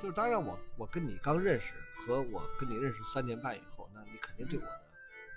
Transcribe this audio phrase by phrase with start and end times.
[0.00, 4.80] 就是当然我我跟你刚认识和我跟你认识三年半以后，那你肯定对我的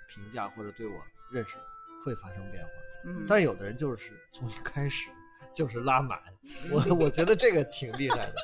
[0.08, 0.94] 评价或者对我
[1.30, 1.56] 认识
[2.04, 2.70] 会发生变化。
[3.04, 5.08] 嗯，但是有的人就是从一开始
[5.54, 6.20] 就是拉满，
[6.70, 8.34] 我我觉得这个挺厉害的。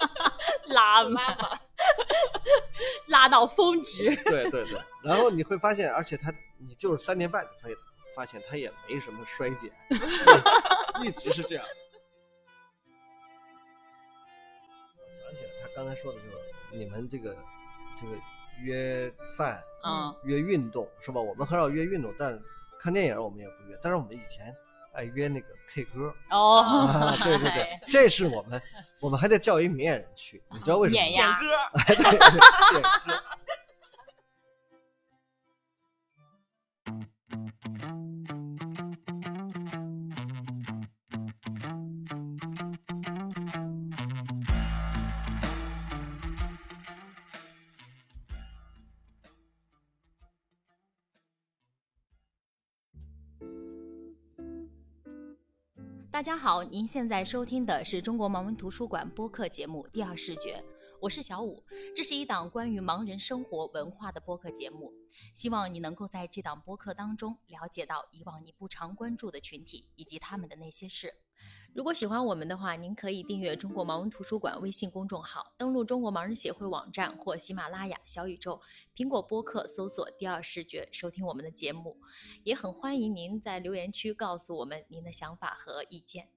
[0.69, 1.37] 拉满，
[3.09, 4.15] 拉到峰值。
[4.25, 7.77] 对对对，然后你会发现，而且他你就是三年半，你会
[8.15, 9.73] 发现他也没什么衰减，
[11.03, 11.65] 一直是这样。
[15.75, 16.33] 刚才说的就是
[16.73, 17.37] 你们这个
[18.01, 18.15] 这个
[18.63, 21.21] 约饭、嗯约运动是吧？
[21.21, 22.41] 我们很少约运动，但
[22.79, 23.79] 看电影我们也不约。
[23.83, 24.55] 但是我们以前
[24.93, 28.63] 爱约那个 K 歌哦啊，，对对对，这是我们
[29.01, 31.07] 我们还得叫一明眼人去，你知道为什么吗？
[31.07, 31.47] 碾压歌，
[31.87, 32.21] 对对对
[33.07, 33.17] 对
[56.23, 60.55] 大家好，您现在收听的是中国盲文图书馆播客节目《第二视觉》，
[61.01, 61.61] 我是小五。
[61.97, 64.93] 这是一档关于盲人生活文化的播客节目，
[65.35, 71.13] 希望你能够在这档播客当中了解到以往你不常关注的群体以及他们的那些事。
[71.75, 78.61] 如果喜欢我们的话，您可以订阅中国盲文图书馆微信公众号，登录中国盲人协会网站或喜马拉雅、小宇宙、
[78.95, 81.97] 苹果播客搜索“第二视觉”收听我们的节目。
[82.45, 86.29] 也很欢迎您在留言区告诉我们您的想法和意见。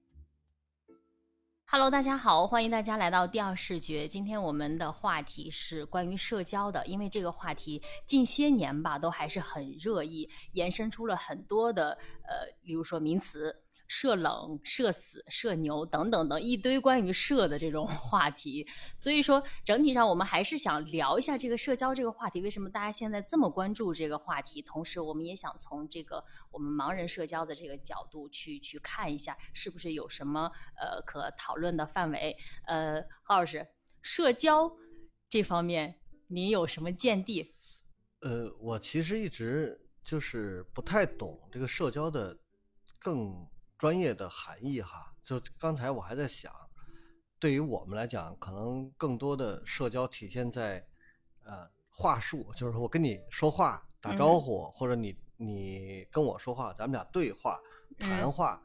[1.66, 4.08] Hello，大家好，欢迎大家来到第二视觉。
[4.08, 11.90] 今天我们的话题是关于社交的，因为这个话题近些年吧都还是很热议，延伸出了很多的
[12.22, 13.64] 呃，比如说名词。
[13.88, 24.60] 社冷、社死、社牛等等等一堆关于社的这种话题，所以说整体上我们还是想聊一下这个社交这个话题，为什么大家现在这么关注这个话题？
[24.62, 32.36] 同时，我们也想从这个我们盲人社交的这个角度去去看一下，是不是有什么呃可讨论的范围？
[32.66, 33.66] 呃，何老师，
[34.02, 34.76] 社交
[35.28, 37.54] 这方面您有什么见地？
[38.20, 42.36] 呃，我其实一直就是不太懂这个社交的
[42.98, 43.46] 更
[43.78, 45.12] 专业的含义哈。
[45.24, 46.52] 就刚才我还在想，
[47.38, 50.86] 对于我们来讲，可能更多的社交体现在
[51.44, 57.60] 呃话术，就是我跟你说话打招呼，或者你你跟我说话，咱们俩对话
[57.98, 58.62] 谈嗯话，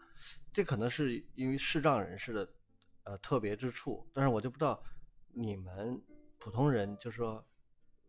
[0.53, 2.53] 这可能是因为视障人士的
[3.03, 4.07] 呃特别之处。
[4.13, 4.81] 但是我就不知道
[5.33, 5.99] 你们
[6.37, 7.43] 普通人，就说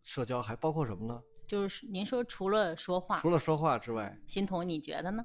[0.03, 1.23] 社交还包括什么呢？
[1.47, 5.25] 就是您说除了说话，除了说话之外，欣桐你觉得呢？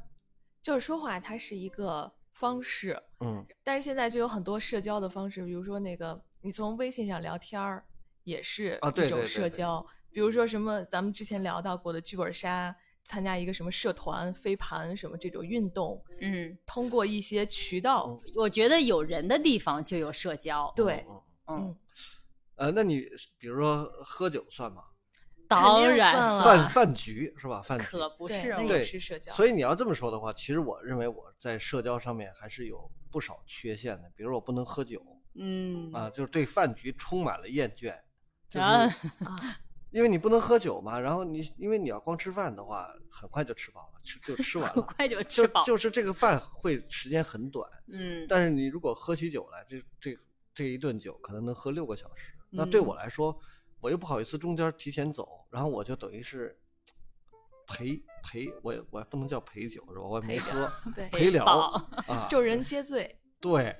[0.68, 7.86] 就是说话，它是一个方式，嗯，但是现在就有很多社交的方式，比如说那个你从微信上聊天儿，
[8.26, 9.88] 也是一种啊对对对对社交。
[10.12, 20.70] 比如说什么咱们之前聊到过的剧本杀，参加一个什么社团、飞盘什么这种运动，嗯，通过一些渠道，我觉得有人的地方就有社交。
[20.76, 21.08] 对，
[21.48, 21.74] 嗯，
[22.56, 23.08] 呃，那你
[23.38, 24.84] 比如说喝酒算吗？
[25.48, 27.62] 当然了饭饭局是吧？
[27.62, 27.86] 饭局。
[27.86, 29.32] 可不对，是嘛那是社交。
[29.32, 34.12] 所以你要这么说的话，其实我认为我在社交上面还是有不少缺陷的。
[34.16, 35.02] 比如我不能喝酒
[35.40, 37.96] 嗯啊，就是对饭局充满了厌倦，
[38.50, 38.84] 就是啊
[39.26, 39.58] 啊，
[39.92, 45.64] 因为你不能喝酒嘛，然后你因为你要光吃饭的话，很快就吃饱了，吃就吃完了很了，快就就吃饱。
[45.64, 50.18] 就是这个饭会时间很短，嗯，但是你如果喝起酒来，这这
[50.56, 52.34] 这一顿酒可能能喝六个小时。
[52.50, 53.38] 那对嗯我来说，
[53.88, 56.54] 我又不好意思中间提前走，然后我就等于是
[57.66, 60.02] 陪陪，我也我也不能叫陪酒是吧？
[60.02, 63.18] 我也没喝，对，陪聊啊， 众人皆醉。
[63.40, 63.74] 对，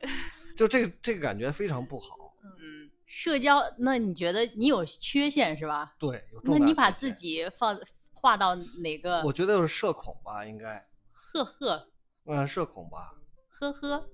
[0.56, 2.16] 就这个这个感觉非常不好。
[2.42, 5.94] 嗯，社交，那你觉得你有缺陷是吧？
[6.00, 7.78] 对，有重大那你把自，己放
[8.14, 9.22] 划到哪个？
[9.24, 11.90] 我觉得就是社恐吧，应该，呵呵
[12.28, 13.14] 嗯，社恐吧。
[13.50, 14.08] 呵呵，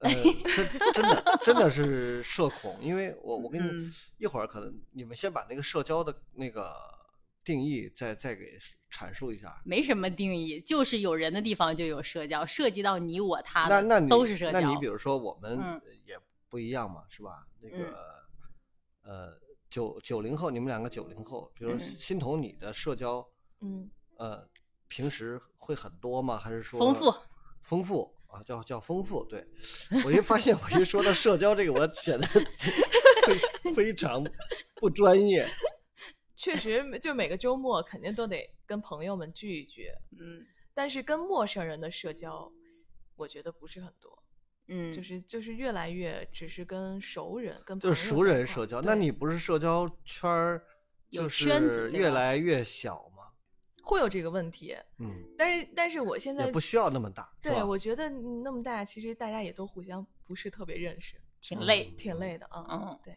[0.00, 6.72] 呃，真真的真的是社恐，因为我我跟你、嗯一会儿可能你们先把那个社交的那个
[7.44, 8.58] 定义再再给
[8.90, 9.60] 阐述一下。
[9.64, 14.60] 没什么定义，就是有人的地方就有社交，涉及到你我他的那那你都是社交。
[14.60, 16.18] 那你比如说我们嗯也
[16.48, 17.46] 不一样嘛，是吧？
[17.60, 17.96] 那个、
[19.02, 19.36] 呃
[19.70, 23.26] 九九零后，你们两个九零后，比如嗯欣桐，你的社交
[23.60, 24.48] 嗯，呃
[24.86, 26.38] 平时会很多吗？
[26.38, 27.14] 还是说丰富？
[27.62, 29.24] 丰富啊，叫叫丰富。
[29.24, 29.44] 对
[30.04, 34.24] 我一发现，我一说到社交这个，我显得非非常
[34.76, 35.46] 不专业。
[36.34, 42.50] 确实，就每个周末肯定都得跟朋友们聚一聚，嗯，但是跟陌生人的社交，
[43.16, 44.22] 我觉得不是很多。
[44.68, 50.62] 嗯，就是就是越来越只是跟熟人、跟就是熟人社交，那你不是社交圈儿
[51.08, 53.17] 有就圈子是越来越小吗？
[53.88, 61.86] 会有这个问题，嗯，但是但是我现在也不需要那么大，对我觉得那么大，其实大家也都互相不是特别认识，挺累。
[61.96, 62.66] 挺累的啊。
[62.68, 63.16] 嗯对，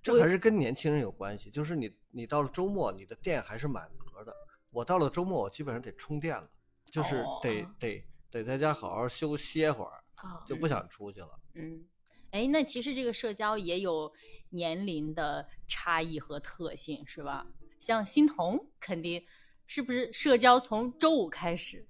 [0.00, 1.50] 这还是跟年轻人有关系。
[1.50, 4.32] 就是你你到了周末，你的电还是满格的。
[4.70, 6.48] 我到了周末，我基本上得充电了，
[6.92, 11.30] 就是哦得、得得在家好好休歇会儿，啊，就不想出去了。
[11.54, 11.84] 嗯，
[12.30, 14.12] 哎，那其实这个社交也有
[14.50, 17.44] 年龄的差异和特性，是吧？
[17.80, 19.24] 像欣桐肯定
[19.68, 21.86] 是不是社交从周五开始，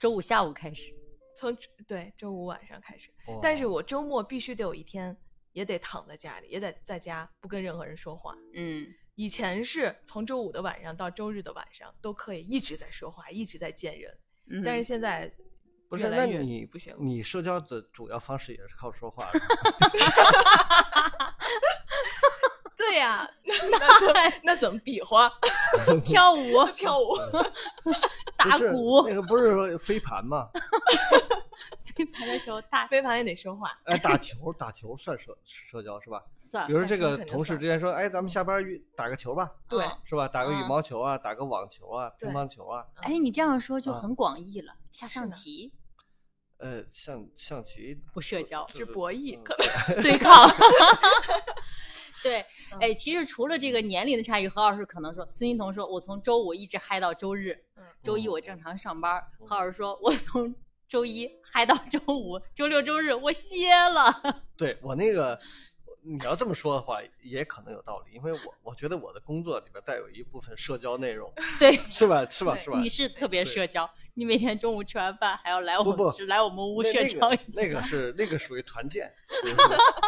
[0.00, 0.90] 周五下午开始？
[1.36, 1.56] 从
[1.86, 3.10] 对周五晚上开始，
[3.40, 5.16] 但是我周末必须得有一天
[5.52, 8.34] 也得躺在家里，也得在家不跟任何人说话。
[8.54, 14.18] 嗯以前是从周五的晚上到周日的晚上都可以一直在说话，一直在见人，
[14.50, 15.30] 嗯，但是现在
[15.88, 16.96] 不是，那你不行。
[16.98, 19.30] 你社交的主要方式也是靠说话，
[22.92, 23.26] 对呀、
[23.70, 25.32] 那怎么那怎么比划？
[26.04, 27.16] 跳舞、 跳舞？
[28.36, 29.02] 打鼓。
[29.08, 30.46] 那，个不是说飞盘吗？
[31.96, 32.86] 飞盘的时候打。
[32.88, 33.70] 飞盘也得说话。
[33.84, 36.22] 哎，打球打球算社社交是吧？
[36.36, 39.82] 算比如这个同事之间说，哎，咱们下班约打个球吧，对。
[39.86, 40.28] 嗯是吧？
[40.28, 45.72] 打个羽嗯毛球啊，打个网球啊，乒乓球啊，哎，你这样说就啊很广义了，下象棋。
[46.58, 49.42] 呃，象象棋不社交，是博弈嗯。
[49.42, 49.56] 可
[49.94, 50.02] 能。
[50.02, 50.46] 对抗。
[52.22, 52.40] 对，
[52.72, 59.22] 嗯哎，其实除了这个年龄的差异，何老师可能说，孙欣彤说，我从周五一直嗨到周日，嗯周一我正常上班。
[59.40, 60.54] 嗯何老师说，我从
[60.88, 64.42] 周一嗨到周五，周六周日我歇了。
[64.56, 65.38] 对我那个，
[66.04, 72.26] 你要这么说的话，也可能有道理，因为我我觉得我的工作里边带有一部分社交内容， 对，是吧？
[72.28, 72.56] 是吧？
[72.58, 72.80] 是吧？
[72.80, 77.46] 你是特别社交，你每天中午吃完饭还要来我不不们来我们屋那社交那一下。
[77.46, 79.12] 个那个 是那个属于团建，
[79.42, 79.50] 属于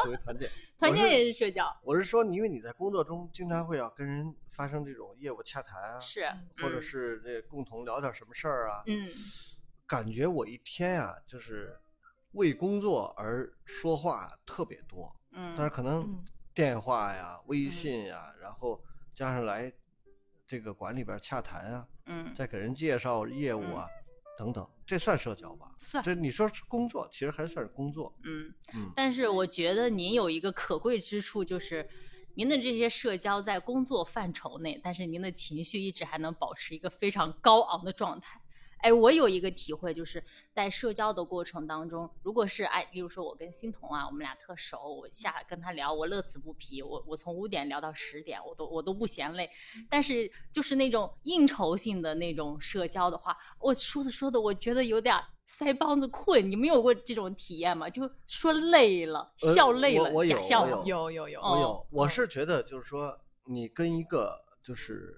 [0.02, 0.49] 属于团建。
[0.79, 6.26] 团建也是社交，我是说，因为你在工作中经常会要跟人发生这种业务洽谈啊，是，
[6.61, 9.08] 或者嗯是这共同聊点什么事儿啊，嗯
[9.87, 11.79] 感觉我一天啊，就是
[12.32, 18.82] 为工作而说话特别多，但是嗯可能嗯电话呀、微信呀，然后
[19.12, 19.72] 加上来
[20.46, 23.88] 这个馆里边洽谈啊，嗯，再给人介绍业务啊，
[24.38, 25.70] 等等，这算社交吧？
[25.78, 28.14] 算这你说工作，其实还算是工作。
[28.22, 31.88] 嗯嗯，但是我觉得您有一个可贵之处，就是
[32.36, 38.40] 您的这些社交在工作范畴内，但是您的情绪一直还能保持一个非常高昂的状态。
[38.84, 40.22] 哎，我有一个体会，就是
[40.52, 49.48] 在社交的过程当中，如果是哎，例如说我跟欣桐啊，我们俩特熟，我下跟他聊，我乐此不疲，我我从五点聊到十点，我都我都不嫌累。
[49.88, 56.50] 但是就是那种应酬性的那种社交的话，我说的说的，我觉得有点腮帮子困。
[56.50, 57.88] 你们有过这种体验吗？
[57.88, 65.16] 就说累了，呃笑累了，假笑有有有有，哦我有，我是觉得就是说，你跟一个就是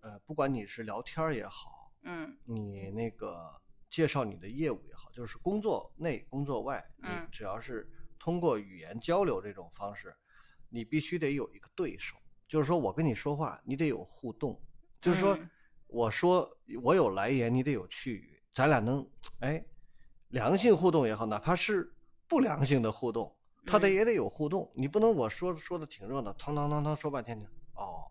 [0.00, 1.77] 呃，不管你是聊天儿也好，
[2.08, 2.36] 嗯。
[2.44, 3.54] 你那个
[3.90, 7.22] 介绍你的业务也好，就是工作内、工作外，嗯。
[7.22, 7.88] 你只要是
[8.18, 10.14] 通过语言交流这种方式，
[10.68, 12.16] 你必须得有一个对手，
[12.48, 14.60] 就是说我跟你说话，你得有互动，
[15.00, 15.50] 就是说嗯。
[15.86, 16.50] 我说
[16.82, 19.08] 我有来言，你得有去语，咱俩能
[19.40, 19.64] 哎
[20.28, 21.94] 良性互动也好，哪怕是
[22.26, 23.34] 不良性的互动，
[23.64, 23.94] 他得嗯。
[23.94, 27.38] 也得有互动，你不能我说说的挺热闹，腾腾腾腾说半天，
[27.74, 28.04] 哦。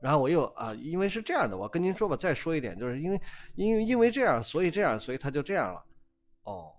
[0.00, 3.20] 然后我又啊，因为是这样的，我跟您说吧，再说一点，就是因为
[3.54, 5.84] 因为因为这样，所以这样，所以他就这样了。
[6.44, 6.72] 哦，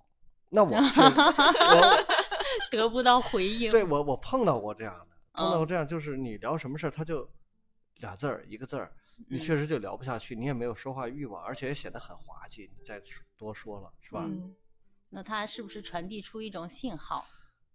[0.50, 2.06] 那我 我
[2.72, 3.72] 得不到回应。
[3.72, 7.30] 对我我碰到过这样的，碰到过嗯这样，就是你聊什么事儿，他就
[7.98, 8.92] 俩字儿一个字儿，
[9.30, 12.72] 你嗯确实就聊不下去，你也没有说话欲望，而且也显得很滑稽。
[12.78, 14.24] 你再说多说了是吧？
[14.26, 14.56] 嗯
[15.14, 17.26] 那他是不是传递出一种信号，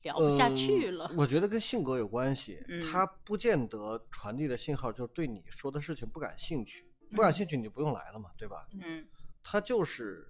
[0.06, 1.06] 聊不下去了？
[1.10, 8.66] 嗯我觉得跟性格有关系，嗯他不见得传递的信号就是对你说的事情不感兴趣，不感兴趣你就不用来了嘛，对吧？
[8.80, 9.06] 嗯
[9.42, 10.26] 他就是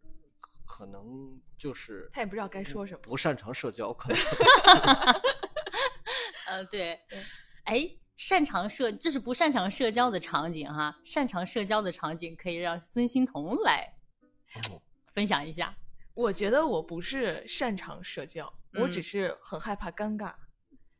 [0.66, 3.00] 可能就是他也不知道该说什么。
[3.02, 4.18] 不擅长社交，可能
[6.48, 7.18] 呃，对对，
[7.64, 13.94] 哎，擅长社这是不擅长社交的场景哈，擅长社交的场景可以让孙欣彤来
[14.68, 14.82] 哦
[15.14, 15.76] 分享一下。
[16.14, 18.92] 我觉得我不是擅长社交，我嗯。
[18.92, 20.32] 只是很害怕尴尬。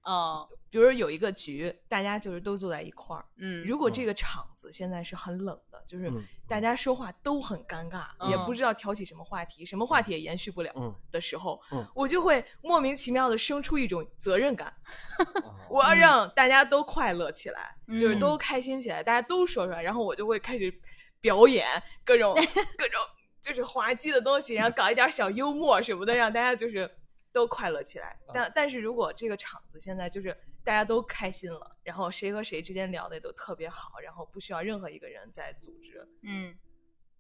[0.03, 6.25] 哦，比如有一个局，大家就是都坐在一块儿，嗯，如果这个场子现在是很冷的，就是嗯。
[6.49, 14.73] 大家说话都很尴尬，嗯也不知道挑起什么话题，什么话题也延续不了嗯的时候，嗯我就会莫名其妙的生出一种责任感，
[15.43, 20.73] 哦我要让大家都快乐起来，就是都嗯开心起来，大家都说出来，然后我就会开始
[21.21, 21.67] 表演
[22.05, 22.33] 各种
[22.79, 23.01] 各种。
[23.43, 26.91] 就是滑稽的东西，然后搞一点小幽默什么的，让大家就是
[27.37, 28.19] 都快乐起来。
[28.33, 36.57] 但但是如果这个场子现在就是大家都开心了，然后谁和谁之间聊的也都特别好，然后不需要任何一个人在组织，嗯，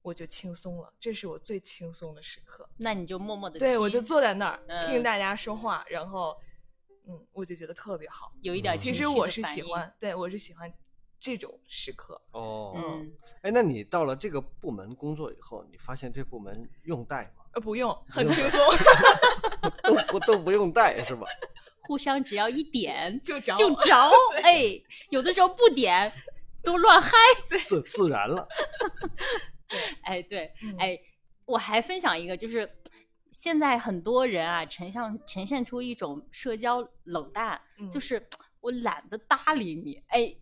[0.00, 0.90] 我就轻松了。
[0.98, 2.66] 这是我最轻松的时刻。
[2.78, 6.34] 那你就默默的对我就坐在那儿嗯听大家说话，然后
[7.06, 8.32] 嗯，我就觉得特别好。
[8.40, 10.72] 有一点嗯其实我是喜欢，对我是喜欢
[11.20, 12.18] 这种时刻。
[12.32, 17.44] 哦，嗯，哎，那你到了这个部门工作以后，你发现这部门用带吗？
[17.56, 18.60] 呃，不用，很轻松，
[19.82, 21.26] 都不都不用带是吧？
[21.88, 24.10] 互相只要一点就着就着，
[24.44, 24.64] 哎，
[25.08, 26.12] 有的时候不点
[26.62, 27.10] 都乱嗨，
[27.62, 28.46] 自自然了。
[30.02, 30.98] 哎，对，嗯哎，
[31.46, 32.70] 我还分享一个，就是
[33.32, 38.28] 现在很多人啊，呈现呈现出一种社交冷淡，嗯就是
[38.60, 40.36] 我懒得搭理你，哎。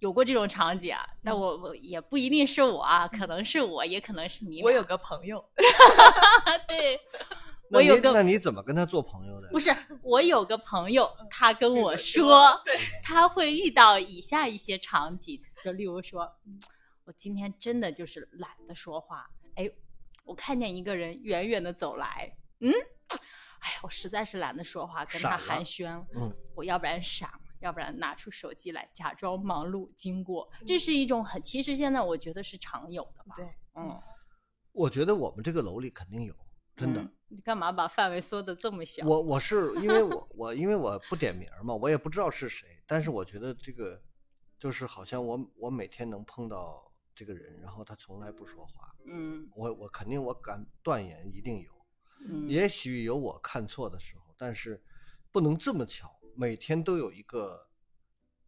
[0.00, 4.62] 有过这种场景啊，但嗯我我也不一定是我啊，可能是我，也可能是你。
[4.62, 5.42] 我有个朋友，
[6.68, 7.00] 对，
[7.70, 9.48] 那你我有个那你怎么跟他做朋友的？
[9.48, 12.52] 不是，我有个朋友，嗯他跟我说，
[13.02, 16.60] 他会遇到以下一些场景，就例如说，嗯
[17.06, 19.70] 我今天真的就是懒得说话，哎，
[20.24, 22.72] 我看见一个人远远的走来，嗯，
[23.10, 27.38] 哎呀，我实在是懒得说话，跟他寒暄，嗯，我要不然闪了。
[27.64, 33.34] 要不然拿出手机来假装忙碌经过，这是一种很，其实现在我觉得是常有的吧。
[33.36, 33.98] 对，嗯，
[34.72, 36.34] 我觉得我们这个楼里肯定有，
[36.76, 37.00] 真的。
[37.00, 39.04] 嗯你干嘛把范围缩的这么小？
[39.04, 44.00] 我我是因为我我因为我不点名嘛，我也不知道是谁，但是我觉得这个
[44.56, 51.72] 就是好像我我每天能碰到这个人，然后他从来不说话，嗯我我肯定我敢断言一定有，
[52.28, 54.80] 嗯，也许有我看错的时候，但是
[55.32, 57.68] 不能这么巧，每天都有一个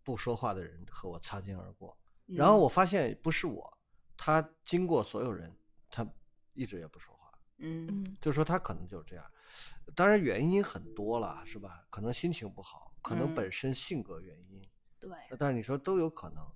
[0.03, 3.79] 不说话的人和我擦肩而过，然后嗯我发现不是我，
[4.17, 5.55] 他经过所有人，
[5.91, 6.07] 他
[6.55, 7.31] 一直也不说话。
[7.59, 9.25] 嗯嗯就说他可能就是这样，
[9.95, 11.85] 当然原因很多了，是吧？
[11.89, 14.63] 可能心情不好，可能嗯本身性格原因，
[15.01, 16.47] 对，但是你说都有可能。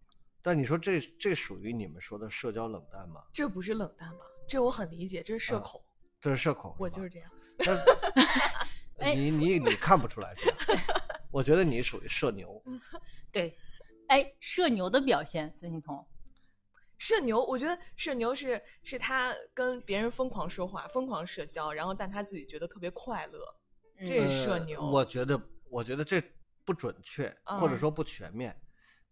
[0.43, 3.25] 但你说这这属于你们说的社交冷淡吗？
[3.33, 4.25] 这不是冷淡吧？
[4.49, 5.83] 这我很理解，这是社啊恐，
[6.21, 7.31] 这是社恐，吧我就是这样。
[9.15, 10.57] 你你你看不出来这样，
[11.31, 12.63] 我觉得你属于社牛。
[13.31, 13.57] 对，
[14.09, 16.05] 哎，社牛的表现，孙欣彤，
[16.99, 23.41] 社牛，我觉得社牛是是他跟别人疯狂说话、疯狂社交，然后但他自己觉得特别快乐，
[23.99, 24.81] 这嗯是社牛。
[24.81, 26.23] 呃我觉得，我觉得这
[26.65, 28.55] 不准确，或者嗯说不全面。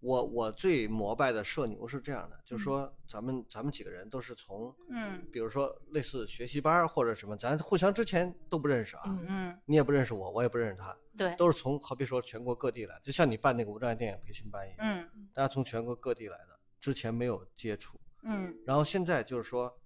[0.00, 2.64] 我我最膜拜的社牛是这样的，就是嗯。
[2.64, 5.26] 说咱们咱们几个人都是从，嗯。
[5.32, 18.56] 比如说类似学习班或者什么，咱互相之前都不认识啊，嗯嗯，你也不认识我，我也不认识他，对，都是从好比说全国各地来，就像你办那个无障碍电影培训班一样，嗯大家从全国各地来的，之前没有接触，嗯。
[18.64, 19.76] 然后现在就是说，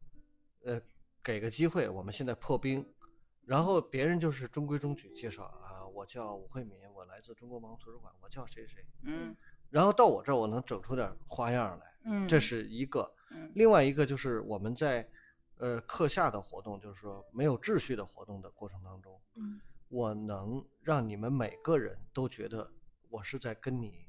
[0.65, 0.81] 呃，
[1.23, 2.87] 给个机会，我们现在破冰，
[3.47, 9.35] 然后别人就是中规中矩介绍啊，我叫吴慧敏，我来自中国盲图书馆，我叫谁谁，嗯
[9.73, 13.03] 然后到我这儿我能整出点花样来，嗯，这是一个。
[13.31, 15.09] 嗯另外一个就是我们在
[15.57, 22.71] 呃课下的活动，就是说没有秩序的活动的过程当中，嗯我能让你们每个人都觉得
[23.09, 24.07] 我是在跟你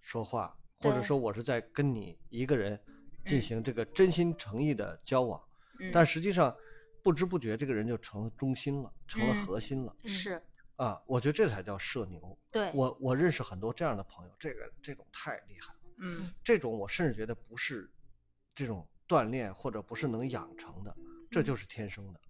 [0.00, 2.80] 说话，或者说我是在跟你一个人
[3.26, 5.38] 进行这个真心诚意的交往，
[5.78, 6.56] 嗯但实际上
[7.02, 10.42] 不知不觉这个人就成了中心了，成了嗯核心了、是
[10.76, 11.02] 啊！
[11.06, 12.38] 我觉得这才叫社牛。
[12.52, 15.80] 对，我我认识很多这样的朋友，这个这种太厉害了。
[15.98, 17.90] 嗯这种我甚至觉得不是
[18.54, 20.94] 这种锻炼或者不是能养成的，
[21.30, 22.20] 这就是天生的。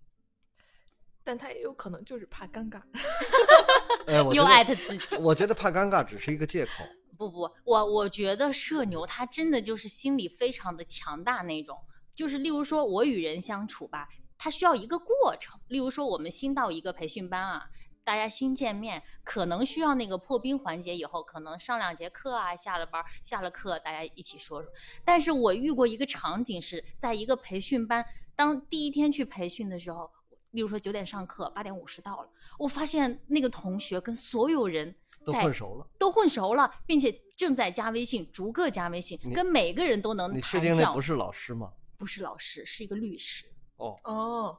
[1.25, 2.81] 但他也有可能就是怕尴尬。
[4.07, 6.85] 哎，我觉又得艾特自己， 我觉得怕尴尬只是一个借口。
[7.19, 11.77] 不不，我我觉得社牛他真的就是心理非常的强大那种，
[12.15, 15.59] 就是例如说我与人相处吧，他需要一个过程。
[15.69, 17.69] 例如说我们新到一个培训班啊，
[18.07, 24.71] 大家新见面，可能需要那个破冰环节，以后可能上两节课啊，下了班下了课大家一起说说。
[25.05, 30.09] 但是我遇过一个场景是在一个培训班，当第一天去培训的时候。
[30.53, 34.95] 例如说九点上课，八点五十到了，我发现那个同学跟所有人
[35.27, 40.59] 都混熟了，都混熟了，并且正在加微信，逐个加微信，跟每个人都能你确。
[40.59, 41.71] 定那不是老师吗？
[41.99, 43.45] 不是老师，是一个律师。
[43.77, 44.59] 哦哦，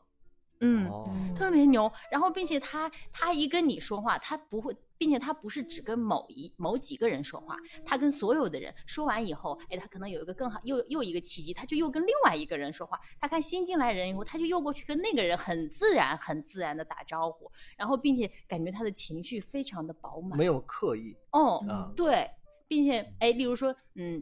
[0.61, 1.91] 嗯，哦，特别牛。
[2.11, 12.99] 然后，并且他他一跟你说话，他不会，并且他不是只跟某一某几个人说话，他跟所有的人说完以后，哎，他可能有一个更好，又又一个契机，他就又跟另外一个人说话。
[13.19, 20.37] 他看新进来人以后，他就又过去跟那个人很自然、很自然的打招呼，然后并且感觉他的情绪非常的饱满。
[20.37, 21.91] 没有刻意哦，啊。
[21.95, 22.29] 对，
[22.67, 24.21] 并且哎，例如说，嗯，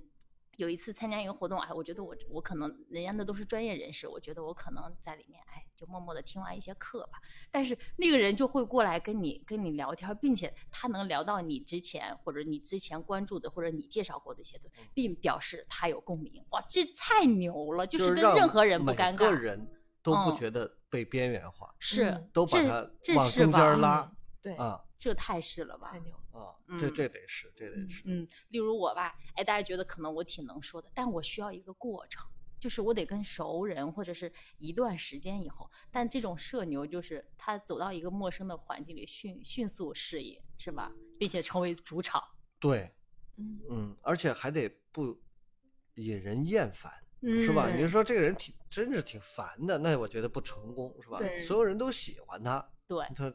[0.57, 7.19] 有一次参加一个活动，哎，我觉得我我可能人家那都是专业人士，我觉得我可能在里面，哎，就默默的听完一些课吧。
[7.51, 16.43] 但是那个人就会过来跟你跟你聊天，并且他能聊到你之前或者你之前关注的或者你介绍过的一些东西，并表示他有共鸣。
[16.51, 17.85] 哇，这太牛了！
[17.85, 19.67] 就是让跟任何人不每尴尬，个人
[20.01, 25.99] 都不嗯觉得被边缘化，是都把它这往中间拉嗯对，啊这太是了吧太？
[26.01, 26.39] 牛了。
[26.39, 28.03] 啊，这嗯这得是，这得嗯是。
[28.05, 32.23] 嗯，例如我吧，哎，大家觉得可能我挺能说的，但我需要一个过程，
[32.59, 40.91] 就是我得跟熟人或者是一段时间以后，但这种社牛就是他走到一个陌生的环境里迅迅速适应，是吧？
[41.17, 42.23] 并且成为主场。
[42.59, 42.93] 对，
[43.37, 45.19] 嗯嗯，而且还得不
[45.95, 47.65] 引人厌烦，嗯，是吧？
[47.65, 51.17] 对你就说这个人挺真是挺烦的，那我觉得不成功，是吧？
[51.17, 53.33] 对所有人都喜欢他，对，他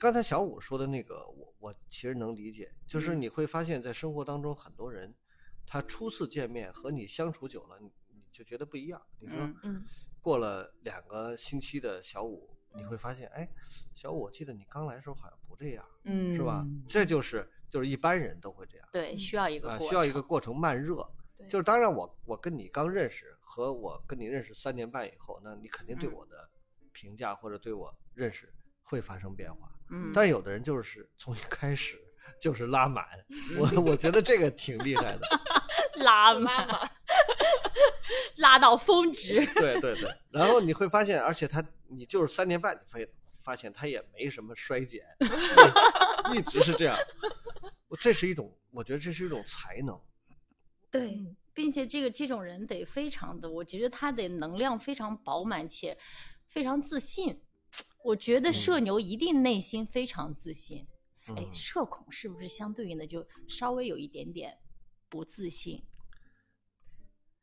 [0.00, 5.14] 刚才小五说的那个，我我其实能理解，就是嗯你会发现在生活当中，很多人
[5.66, 9.00] 他初次见面和你相处久了，你你就觉得不一样。
[9.20, 9.84] 你说嗯嗯
[10.20, 13.48] 过了两个星期的小五，你会发现，哎，
[13.94, 16.66] 小五，我记得你刚来的时候好像不这样，嗯，是吧？
[16.88, 18.88] 这就是就是一般人都会这样。
[18.92, 20.96] 对，嗯需要一个需要一个程过程慢热。
[21.36, 26.50] 对就是当然我，我跟你刚认识和我跟你认识三年半以后，那你肯定对嗯我的
[26.90, 28.52] 评价或者对我认识
[28.88, 29.70] 会发生变化。
[29.90, 32.00] 嗯，但有的人就是从一开始
[32.40, 33.04] 就是拉满，
[33.58, 35.20] 我我觉得这个挺厉害的。
[36.00, 36.90] 拉拉满满，
[38.36, 39.44] 拉到峰值。
[39.54, 43.06] 对对对，然后你会发现，而且他你就是三年半，你会
[43.42, 45.04] 发现他也没什么衰减，
[46.34, 46.96] 一直是这样。
[47.88, 50.00] 我这是一种，我觉得这是一种才能。
[50.90, 55.96] 对嗯，并且这个这种人得非常的，我觉得他得能量非常饱满且
[56.46, 57.42] 非常自信。
[58.04, 60.86] 我觉得社嗯牛一定内心非常自信。
[61.26, 64.56] 哎嗯，，社恐是不是相对应的就稍微有一点点
[65.10, 65.84] 不自信？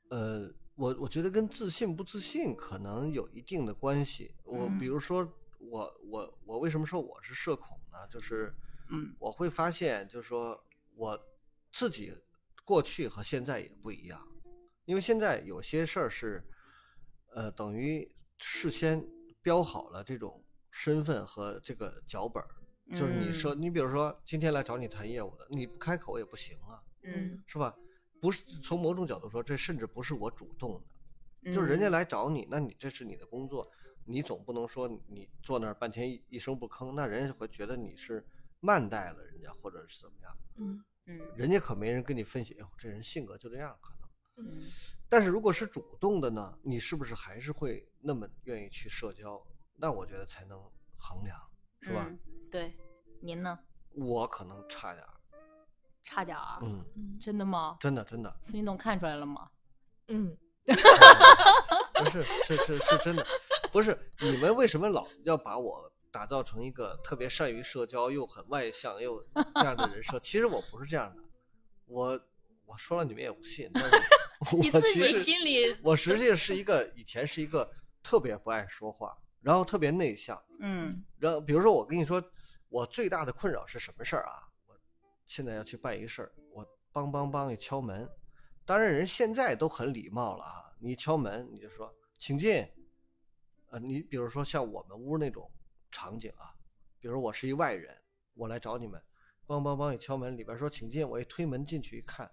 [0.09, 4.33] 呃，我我觉得跟自信不自信可能有一定的关系。
[4.43, 8.07] 我嗯比如说，我我我为什么说我是社恐呢？
[8.09, 8.51] 就是
[8.89, 10.59] 嗯我会发现，就是说
[10.95, 11.19] 我
[11.71, 12.11] 自己
[12.63, 14.19] 过去和现在也不一样，
[14.85, 16.43] 因为现在有些事儿是，
[17.35, 19.05] 呃，等于事先
[19.45, 22.49] 标好了这种身份和这个脚本儿，
[22.97, 27.75] 就是你说，你比如说今天来找你谈业务的，你不开口也不行啊，嗯是吧？
[28.19, 30.87] 不是从某种角度说，这甚至不是我主动的。
[31.43, 33.69] 嗯，就是人家来找你，那你这是你的工作，
[34.03, 38.25] 你总不能说你坐那儿半天一一声不吭，那人家会觉得你是
[38.61, 44.09] 慢待了人家，或者是怎么样，嗯嗯人家可没人跟你分析，哎呦，这人性格就这样可能。
[44.37, 44.63] 嗯
[45.07, 49.41] 但是如果是主动的呢，你是不是还是会那么愿意去社交？
[49.77, 50.59] 那我觉得才能
[50.97, 51.37] 衡量，
[51.81, 52.05] 是吧？
[52.07, 52.19] 嗯
[52.51, 52.73] 对，
[53.21, 53.59] 您呢？
[53.93, 55.13] 我可能差点儿，
[56.03, 57.77] 差点儿，嗯，嗯真的吗？
[57.79, 59.49] 真的真的，孙运动看出来了吗？
[60.07, 63.25] 嗯， 不是是是是真的，
[63.71, 69.21] 不是你们为什么老要把我打造成一个特别善于社交又很外向又
[69.55, 70.19] 这样的人设？
[70.19, 71.23] 其实我不是这样的，
[71.85, 72.19] 我
[72.65, 73.91] 我说了你们也不信，但是
[74.57, 77.69] 你自己心里，我实际是一个以前是一个
[78.03, 81.03] 特别不爱说话，然后特别内向，嗯。
[81.17, 82.23] 然后比如说我跟你说，
[82.69, 84.47] 我最大的困扰是什么事儿啊？
[84.67, 84.77] 我
[85.25, 88.09] 现在要去办一个事儿，我梆梆梆一敲门，
[88.65, 92.67] 当然人现在都很礼貌了啊，你一敲门你就说请进，
[93.69, 95.49] 呃，你比如说像我们屋那种
[95.91, 96.53] 场景啊，
[96.99, 97.95] 比如我是一外人，
[98.33, 99.01] 我来找你们，
[99.47, 102.29] 梆梆梆一敲门，里边说请进，我一推门进去一看，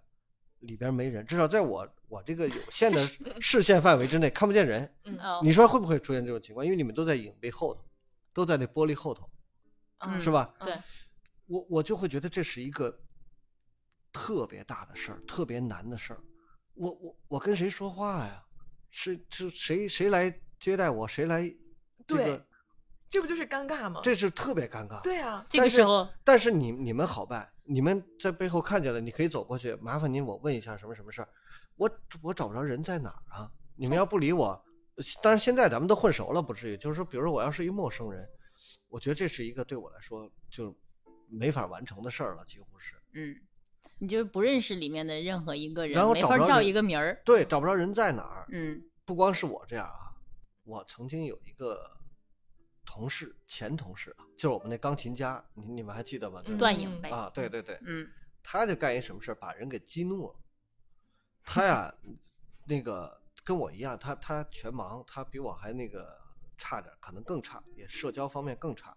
[0.62, 2.98] 里边没人，至少在我我这个有 限的
[3.40, 4.92] 视线范围之内看不见人。
[5.04, 6.64] 嗯哦，你说会不会出现这种情况？
[6.64, 7.84] 因为你们都在影壁后头，
[8.32, 9.30] 都在那玻璃后头，
[10.00, 10.52] 嗯是吧？
[10.60, 10.76] 对，
[11.46, 13.00] 我我就会觉得这是一个
[14.12, 16.20] 特别大的事儿，特别难的事儿。
[16.74, 18.42] 我我我跟谁说话呀？
[18.90, 21.06] 是是谁谁来接待我？
[21.06, 21.42] 谁来
[22.06, 22.46] 这对个？
[23.10, 24.00] 这不就是尴尬吗？
[24.02, 25.00] 这是特别尴尬。
[25.02, 31.28] 对啊，这个但是时候，但是你你们好办，你们在背后看见了，你可以走过去，麻烦您我问一下什么什么事儿。
[31.76, 31.90] 我
[32.22, 33.50] 我找不着人在哪儿啊？
[33.76, 34.62] 你们要不理我，
[35.22, 36.76] 但是现在咱们都混熟了，不至于。
[36.76, 38.28] 就是说，比如说我要是一陌生人，
[38.88, 40.76] 我觉得这是一个对我来说就
[41.28, 42.94] 没法完成的事儿了，几乎是。
[43.14, 43.34] 嗯，
[43.98, 47.20] 你就是不认识里面的任何一个人，然后没法叫找不着人一个名儿。
[47.24, 48.46] 对，找不着人在哪儿。
[48.50, 50.14] 嗯不光是我这样啊，
[50.64, 51.82] 我曾经有一个
[52.92, 56.42] 同事，前同事啊，就是我们那钢琴家，你你们还记得吗？
[56.42, 58.06] 对吧段颖呗啊，对对对，嗯
[58.42, 60.38] 他就干一什么事儿，把人给激怒了。
[61.42, 61.90] 他呀，
[62.66, 66.20] 那个跟我一样，他他全盲，他比我还那个
[66.58, 68.94] 差点儿，可能更差，也社交方面更差。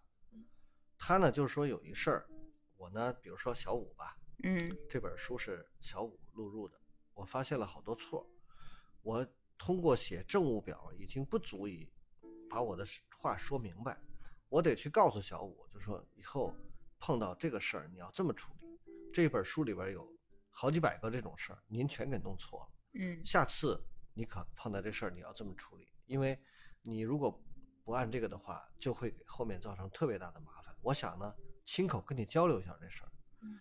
[0.97, 2.27] 他呢，就是说有一事儿，
[2.75, 6.77] 我呢，比如说小五吧，嗯这本书是小五录入的，
[7.13, 8.29] 我发现了好多错，
[9.03, 9.25] 我
[9.57, 11.89] 通过写政务表已经不足以
[12.49, 13.99] 把我的话说明白，
[14.49, 16.55] 我得去告诉小五，就说以后
[16.99, 18.79] 碰到这个事儿你要这么处理。
[19.13, 20.07] 这本书里边有
[20.49, 22.69] 好几百个这种事儿，您全给弄错了。
[22.93, 23.81] 嗯下次
[24.13, 26.37] 你可碰到这事儿，你要这么处理，因为
[26.81, 27.31] 你如果
[27.83, 30.75] 不按这个的话，就会给后面造成特别大的麻烦。
[30.81, 31.33] 我想呢，
[31.65, 33.59] 亲口跟你交流一下这事儿，嗯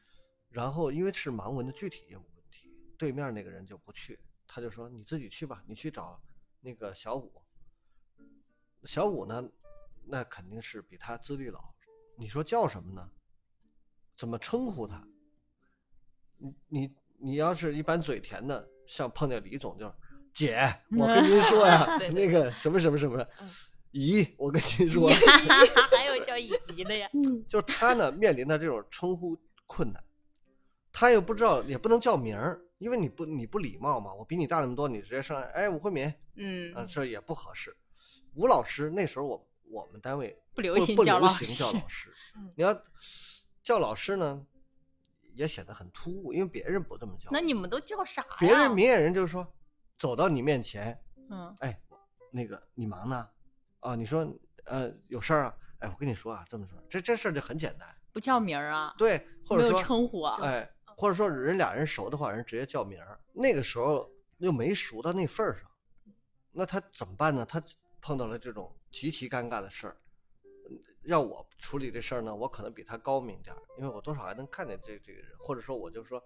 [0.49, 6.23] 然后因为是盲文的具体业务问题，对面那个人就不去，他就说你自己去吧，你去找
[6.61, 7.44] 那个小五。
[8.85, 9.43] 小五呢，
[10.07, 11.61] 那肯定是比他资历老，
[12.17, 13.09] 你说叫什么呢？
[14.17, 15.03] 怎么称呼他？
[16.39, 19.93] 你你你要是一般嘴甜的，像碰见李总就是
[20.33, 20.59] 姐，
[20.99, 23.49] 我跟您说呀， 对那个什么什么什么嗯，
[23.93, 25.09] 姨，我跟您 说，
[25.91, 27.09] 还有叫乙级的呀。
[27.49, 30.05] 就是他呢面临的这种称呼困难，
[30.93, 34.13] 他又不知道，也不能叫名儿，因为你不你不礼貌嘛。
[34.13, 37.75] 我比你大那么多，你直接上来，哎，吴慧敏，嗯啊，这也不合适。
[38.35, 42.83] 吴老师那时候我我们单位不流不不流行叫老 师嗯，你要
[43.63, 44.45] 叫老师呢，
[45.35, 47.29] 也显得很突兀，因为别人不这么叫。
[47.31, 48.37] 那你们都叫啥呀？
[48.39, 49.47] 别人明眼人就是说，
[49.99, 50.99] 走到你面前，
[51.31, 51.81] 嗯哎，
[52.31, 53.29] 那个你忙呢？
[53.81, 54.27] 啊，你说
[54.65, 55.57] 呃有事儿啊？
[55.81, 60.39] 哎，我跟你说啊，这么说，这这事儿就很简单，不叫名儿啊，对，或没有者说称呼啊。
[60.43, 63.21] 哎，或者说人俩人熟的话，人直接叫名儿。
[63.33, 65.71] 那个时候又没熟到那份儿上，
[66.53, 67.45] 那他怎么办呢？
[67.45, 67.63] 他
[68.05, 69.97] 碰到了这种极其尴尬的事儿，
[70.69, 76.23] 嗯让我处理这事儿呢，我可能比他高明点儿，因为我多少还能看见这这个人，或者说我就说，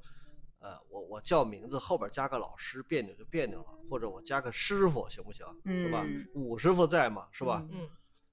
[0.58, 5.46] 呃，我我叫名字后边加个老师，别扭就别扭了，或者我加个师傅行不行？
[5.64, 6.26] 是吧嗯？
[6.34, 7.64] 武师傅在嘛，是吧？
[7.70, 7.88] 嗯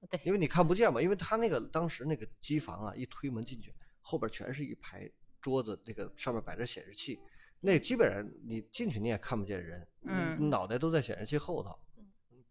[0.09, 5.07] 对，因为你看不见嘛，因为他那个当时那个机房啊，一推门进去，后边全是一排
[5.39, 7.19] 桌子，那个上面摆着显示器，
[7.59, 11.75] 那基本上你进去你也看不见人，嗯脑袋都在显示器后头，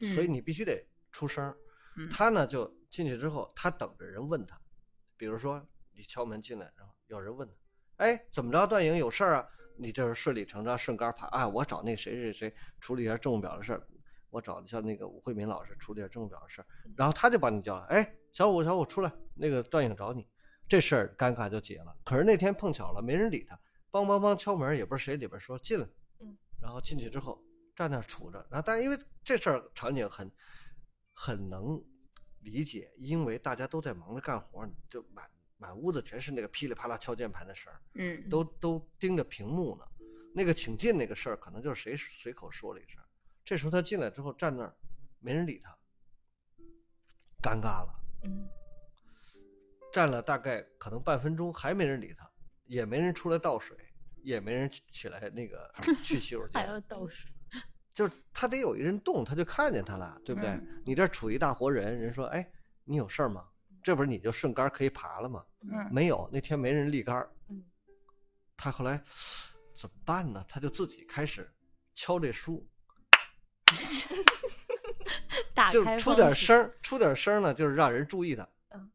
[0.01, 1.57] 所以你必须得出声儿。
[1.97, 4.61] 嗯他呢就进去之后，他等着人问他，
[5.17, 9.49] 比如说你敲门进来，然后有人问他，哎，怎么着，段颖有事儿啊？
[9.77, 11.49] 你这是顺理成章顺杆儿爬啊！
[11.49, 13.87] 我找那谁谁谁处理一下政务表的事儿，
[14.31, 20.29] 我找一下那个武慧敏老师处理一下政务表的事儿，然后他就把你叫来，哎，小五小五出来，那个段颖找你，
[20.69, 21.97] 这事儿尴尬就解了。
[22.05, 23.57] 可是那天碰巧了，没人理他，
[23.93, 25.87] 梆梆梆敲门，也不知道谁里边说进来，
[26.21, 27.41] 嗯，然后进去之后
[27.75, 30.31] 站那儿杵着，然后但因为这事儿场景很
[31.13, 31.83] 很能
[32.41, 39.85] 理解，因为大家都在忙着干活，就满满屋子全是那个噼里啪啦敲键盘的声儿，嗯，都都盯着屏幕呢。
[40.35, 43.03] 那个请进那个事儿，可能就是谁随口说了一声。
[43.45, 44.77] 这时候他进来之后站那儿，
[45.21, 45.77] 没人理他，
[47.43, 48.01] 尴尬了。
[48.25, 48.49] 嗯
[49.93, 52.29] 站了大概可能半分钟，还没人理他，
[52.65, 53.77] 也没人出来倒水，
[54.25, 57.31] 也没人起起来那个 去洗手还间，要倒水。
[57.95, 60.51] 就是他得有一人动，他就看见他了，对不对？
[60.51, 62.47] 嗯你这杵一大活人，人说，哎，
[62.85, 63.47] 你有事儿吗？
[63.83, 65.45] 这不是你就顺杆儿可以爬了吗？
[65.71, 67.27] 嗯没有，那天没人立杆
[68.57, 69.01] 他后来
[69.77, 70.45] 怎么办呢？
[70.49, 71.49] 他就自己开始
[71.95, 72.67] 敲这书，
[75.55, 78.43] 打就出点声儿，出点声儿呢，就是让人注意他。
[78.75, 78.91] 嗯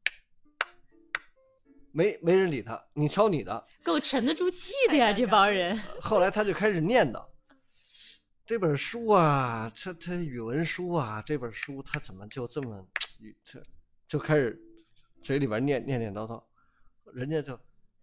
[1.91, 3.67] 没没人理他，你敲你的。
[3.83, 5.75] 够沉得住气的呀，这帮人。
[5.99, 7.25] 后来他就开始念叨，
[8.49, 12.83] 这本书啊，这这语文书啊，这本书他怎么就这么，
[13.45, 13.61] 这
[14.07, 14.59] 就开始
[15.21, 16.43] 嘴里边念念念叨叨，
[17.13, 17.59] 人家就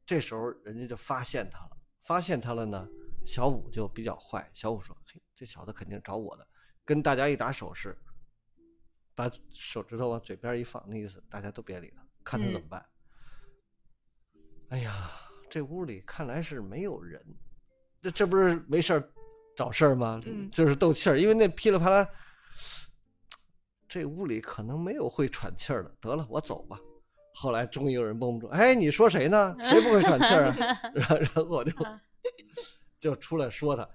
[0.06, 2.88] 这时候人家就发现他了，发现他了呢，
[3.26, 6.46] 小五就比较坏，小五说，嘿，这小子肯定找我的，
[6.84, 7.98] 跟大家一打手势，
[9.16, 12.86] 把手指头往嘴边一放，那意思大家都别理他，看他怎么办。
[14.68, 15.10] 哎呀，
[15.50, 17.20] 这屋里看来是没有人，
[18.00, 19.12] 这这不是没事儿
[19.56, 20.20] 找事儿吗？
[20.26, 22.06] 嗯就是斗气儿，因为那噼里啪啦，
[23.88, 25.90] 这屋里可能没有会喘气儿的。
[26.00, 26.78] 得了，我走吧。
[27.34, 29.54] 后来终于有人绷不住，哎，你说谁呢？
[29.64, 30.56] 谁不会喘气儿啊？
[30.94, 31.72] 然后然后我就
[32.98, 33.88] 就出来说他，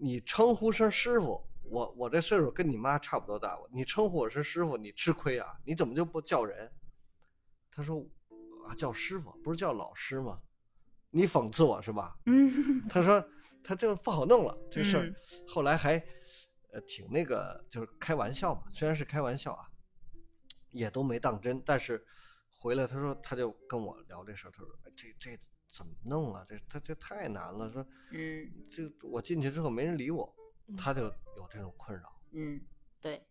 [0.00, 5.48] 你称呼声师傅，我我这岁数跟你妈差不多大，你称呼我是师傅，你吃亏啊？
[5.64, 6.70] 你怎么就不叫人？
[7.70, 8.02] 他说
[8.66, 10.38] 啊，叫师傅不是叫老师吗？
[11.10, 12.16] 你讽刺我是吧？
[12.26, 13.22] 嗯 他说
[13.68, 15.14] 他就不好弄了这事儿嗯，
[15.46, 16.02] 后来还
[16.72, 19.68] 呃挺那个，就是开玩笑嘛，虽然是开玩笑啊，
[20.70, 21.62] 也都没当真。
[21.66, 22.02] 但是
[22.58, 25.38] 回来他说他就跟我聊这事儿，他说哎这这
[25.70, 26.46] 怎么弄啊？
[26.48, 30.34] 这他这太难了，说嗯就我进去之后没人理我，
[30.68, 32.08] 嗯他就有这种困扰。
[32.32, 32.58] 嗯，
[33.02, 33.22] 对。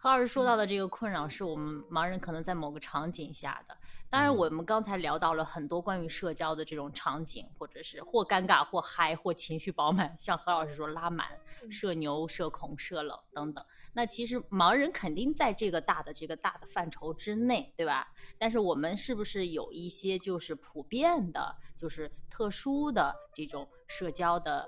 [0.00, 3.76] 何老师说到的这个困扰，是我们盲人可能在某个场景下的。
[4.08, 11.26] 当然，嗯我们刚才聊到了很多关于社交的这种场景，或者是或尴尬、或嗨、或情绪饱满，像何老师说拉满、
[11.62, 13.64] 嗯社牛、社恐、社冷等等。
[13.92, 18.06] 那其实盲人肯定在这个大的这个大的范畴之内，对吧？
[18.38, 24.64] 但是我们是不是有一些就是普遍的，就是特殊的这种社交的，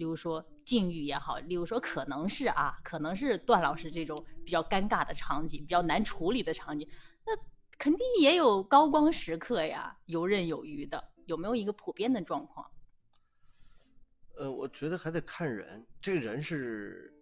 [0.00, 6.88] 例如说境遇也好，例如说可能是啊，可能是段老师这种比较尴尬的场景，比较难处理的场景，
[7.26, 7.36] 那
[7.76, 11.12] 肯定也有高光时刻呀，游刃有余的。
[11.26, 12.66] 有没有一个普遍的状况？
[14.38, 17.12] 呃，我觉得还得看人，这个人是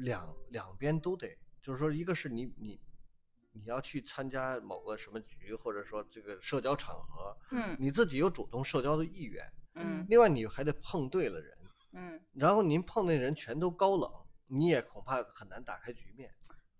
[0.00, 2.78] 两两边都得，就是说，一个是你你
[3.52, 9.42] 你要去参加某个什么局，或者说这个社交场合，嗯你自己有主动社交的意愿，
[9.74, 11.55] 嗯另外你还得碰对了人，
[11.96, 14.10] 嗯，然后您碰那人全都高冷，
[14.46, 16.30] 你也恐怕很难打开局面。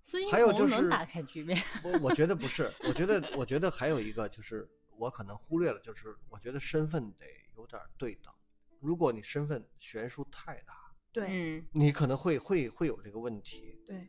[0.02, 1.61] 孙英还有就是红能打开局面。
[1.83, 7.26] 我我觉得不是，我觉得我觉得还有一个就是我可能忽略了，就是我觉得身份得
[7.57, 8.33] 有点对等。
[8.79, 10.74] 如果你身份悬殊太大，
[11.11, 13.83] 对嗯你可能会会会有这个问题。
[13.87, 14.07] 对，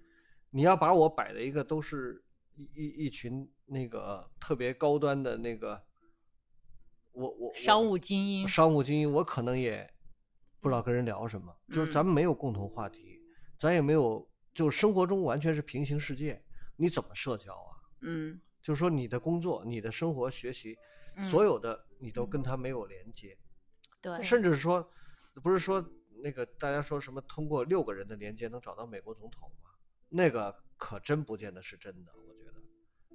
[0.52, 2.22] 你要把我摆的一个都是
[2.56, 5.84] 一一一群那个特别高端的那个，
[7.14, 8.48] 我我我商务精英。
[8.48, 9.92] 商务精英，我可能也
[10.60, 11.94] 不知道跟人聊什么，就是嗯。
[11.94, 13.22] 咱们没有共同话题，
[13.58, 16.44] 咱也没有，就是生活中完全是平行世界，
[16.76, 17.78] 你怎么社交啊？
[18.02, 18.40] 嗯。
[18.62, 20.78] 就是说你的工作、你的生活、学习，
[21.16, 21.24] 嗯。
[21.26, 23.38] 所有的你都跟他没有连接，
[24.02, 24.92] 对，甚至说，
[25.42, 25.84] 不是说
[26.24, 29.70] 那个大家说什么通过六个人的连接能找到美国总统吗？
[30.10, 32.54] 那个可真不见得是真的，我觉得。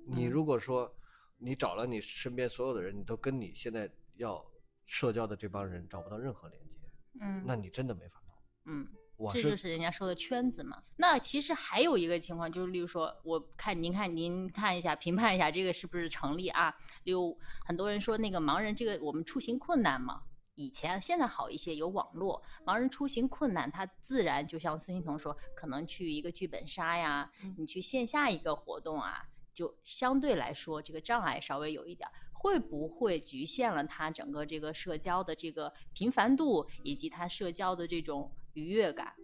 [0.06, 0.30] 你嗯。
[0.30, 0.94] 如果说
[1.38, 4.44] 你找了你身边所有的人，你都跟你现在要
[4.86, 6.81] 社交的这帮人找不到任何连接，
[7.20, 8.74] 嗯那你真的没法弄。
[8.74, 8.88] 嗯。
[9.18, 10.82] 我这就是人家说的圈子嘛。
[10.96, 16.74] 那其实还有一个情况，就是例如说，我看您看您看一下，评判一下这个是不是成立啊？
[17.04, 20.22] 例如很多人说那个盲人这个我们出行困难嘛，
[20.56, 32.12] 以前现在好一些，有网络，盲人出行困难，他自然就像孙欣彤说，可能去一个剧本杀呀，嗯你去线下一个活动啊，就相对来说这个障碍稍微有一点儿。
[32.42, 39.14] 会不会局限了他整个这个社交的这个频繁度，以及他社交的这种愉悦感？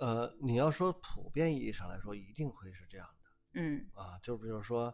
[0.00, 3.60] 呃，你要说普遍意义上来说，一定会是这样的。
[3.60, 4.92] 嗯啊，就比如说，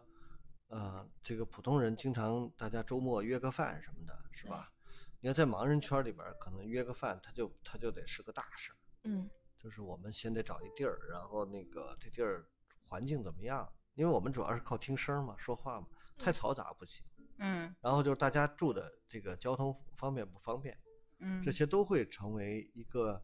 [0.67, 4.71] 呃，这个普通人经常大家周末约个饭什么的，是吧？
[5.19, 12.45] 你要在盲人圈里边儿，可能约个饭，他就他就得是个大事儿，嗯就是我们先得找一地儿，然后那个这地儿
[12.87, 13.67] 环境怎么样？
[13.95, 17.03] 因为我们主要是靠听声儿嘛，说话嘛，太嘈杂不行。
[17.39, 20.77] 嗯然后就是大家住的这个交通方便不方便，
[21.19, 23.21] 嗯，这些都会成为一个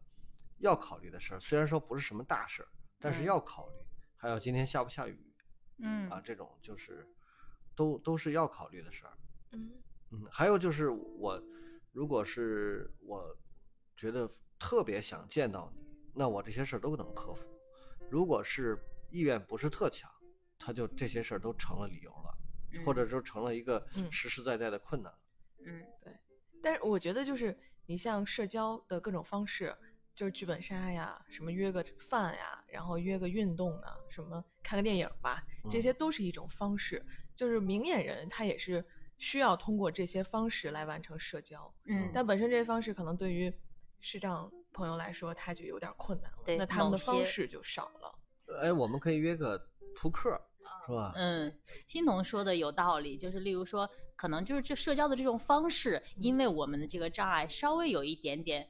[0.60, 1.40] 要考虑的事儿。
[1.40, 2.68] 虽然说不是什么大事儿，
[3.00, 3.76] 但是嗯要考虑。
[4.18, 5.36] 还有今天下不下雨，
[5.78, 7.06] 嗯啊，这种就是
[7.76, 9.18] 都都是要考虑的事儿。
[9.52, 9.72] 嗯
[10.12, 11.40] 嗯，还有就是我
[11.92, 13.24] 如果是我
[13.96, 17.50] 觉得特别想见到你，那我这些事儿都能克服。
[18.10, 18.78] 如果是
[19.12, 20.10] 意愿不是特强，
[20.58, 22.38] 他就这些事儿都成了理由了，
[22.84, 24.12] 或者说成了一个嗯。
[24.12, 25.14] 实实在在的困难
[25.66, 25.86] 嗯。
[26.06, 26.18] 嗯
[26.62, 29.76] 但是我觉得就是你像社交的各种方式，
[30.16, 35.82] 就是剧本杀呀，什么约个饭呀，然后约个运动呢，什么看个电影吧，这嗯。
[35.82, 37.06] 些都是一种方式。
[37.36, 38.84] 就是明眼人他也是
[39.18, 43.54] 需要通过这些方式来完成社交，嗯，但本身这些方式可能对于
[44.00, 48.20] 视障朋友来说，他就有点困难了，对那他们的方式就少了。
[48.62, 50.42] 哎，我们可以约个扑克，
[50.86, 51.14] 是吧？
[51.16, 51.52] 嗯，
[51.88, 58.68] 欣桐说的有道理，就是例如说，可能就是这社交的这种方式，因为我们的这个障碍稍微有一点点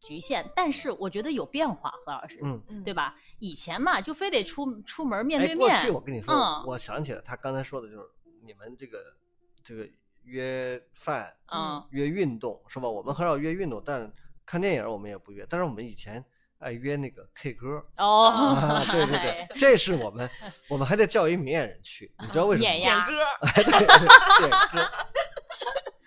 [0.00, 3.16] 局限，但是我觉得有变化，何老师，嗯，嗯，对吧？
[3.38, 8.08] 以前嘛，就非得出出门面哎，过对面，去我跟你说，嗯我想起来，他刚才说的就是
[8.42, 9.16] 你们这个
[9.62, 9.88] 这个
[10.24, 12.88] 约饭、嗯约运动是吧？
[12.88, 14.12] 我们很少约运动，但
[14.44, 15.46] 看电影我们也不约。
[15.48, 16.22] 但是我们以前
[16.64, 19.46] 爱约那个 K 歌，哦，啊， 对对哎。
[19.50, 20.28] 对，这是我们
[20.68, 23.12] 我们还得叫一明眼人去，你知道为什么点歌，
[23.54, 24.90] 对对对歌，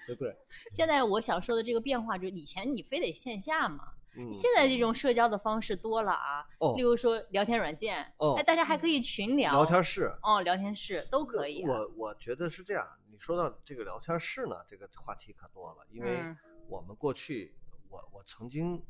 [0.07, 0.37] 对对，
[0.71, 3.83] 现在我想说的这个变化，就是以前你非得线下嘛，
[4.17, 16.35] 嗯，现在这种社交的方式多了啊，哦例如说聊天软件，哦哎，大家还可以群聊，聊天室哦，聊天室都可以啊、我我觉得是这样，你说到这个聊天室呢，这个话题可多了，因为嗯。
[16.69, 17.55] 我们过去
[17.89, 18.83] 我我曾经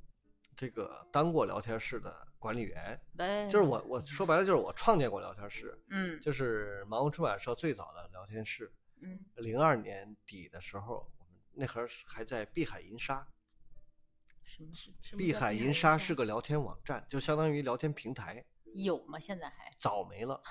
[0.58, 8.74] 这个当过聊天室的管理员，对，就是我我说白了就是我创建过聊天室，嗯就是盲文出版社最早的聊天室。
[9.00, 11.08] 嗯零二年底的时候，
[11.54, 13.28] 那会儿还在碧海银沙，
[14.43, 18.43] 什么是碧海银沙是个聊天网站，就相当于聊天平台。
[18.74, 19.20] 有吗？
[19.20, 20.41] 现在还早没了，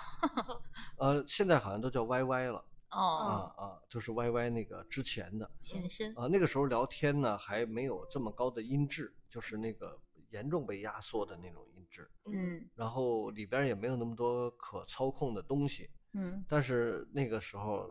[0.98, 17.90] 呃，现在好像都叫 YY 了啊哦，啊啊，就是 YY 那个之前的前身啊，那个时候聊天呢还没有这么高的音质，就是那个严重被压缩的那种音质，嗯然后里边也没有那么多可操控的东西，嗯但是那个时候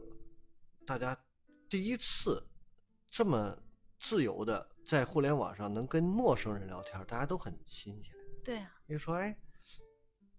[0.86, 1.18] 大家
[1.70, 2.42] 第一次
[3.10, 3.58] 这么
[4.00, 8.14] 自由的在互联网上能跟陌生人聊天，大家都很新鲜。
[8.44, 9.36] 对啊，因为说，哎，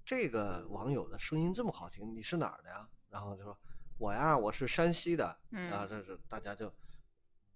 [0.04, 2.88] 这个网友的声音这么好听，你是哪儿的呀？
[3.08, 3.58] 然后就说，
[3.98, 5.38] 我呀，我是山西的。
[5.50, 6.72] 嗯啊，这是大家就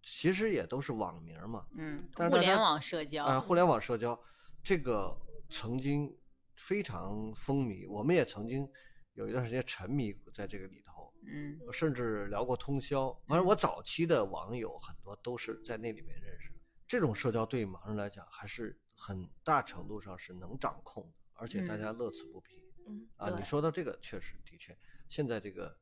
[0.03, 1.67] 其实也都是网名嘛。
[1.77, 4.19] 嗯，但是互联网社交啊、互联网社交
[4.63, 5.17] 这个
[5.51, 6.17] 曾经
[6.57, 8.69] 非常风靡，我们也曾经
[9.15, 13.13] 有一段时间沉迷在这个里头，嗯甚至聊过通宵。
[13.27, 16.57] 反正我早期的网友很多都是在那里面认识的。
[16.87, 22.57] 这种社交对盲人来讲，还是很大程度上是能掌控的，而且大家乐此不疲。
[22.87, 24.77] 嗯啊，你说到这个，确实的确，
[25.09, 25.73] 现在这个呃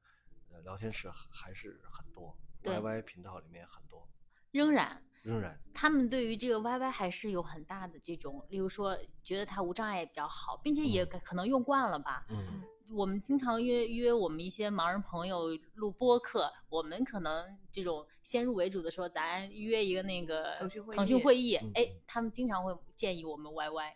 [0.62, 4.08] 聊天室还是很多，YY 频道里面很多，
[4.50, 5.02] 仍然。
[5.24, 12.24] 仍然他们对于这个 YY 还是有很大的这种，例如说觉得它无障碍也比较好，并且也嗯可可能用惯了吧。
[12.30, 23.92] 嗯我们经常约约我们一些盲人朋友录播客，我们可能这种先入为主的说，咱约一个那个腾讯会议腾讯会议，嗯哎，他们经常会建议我们 YY，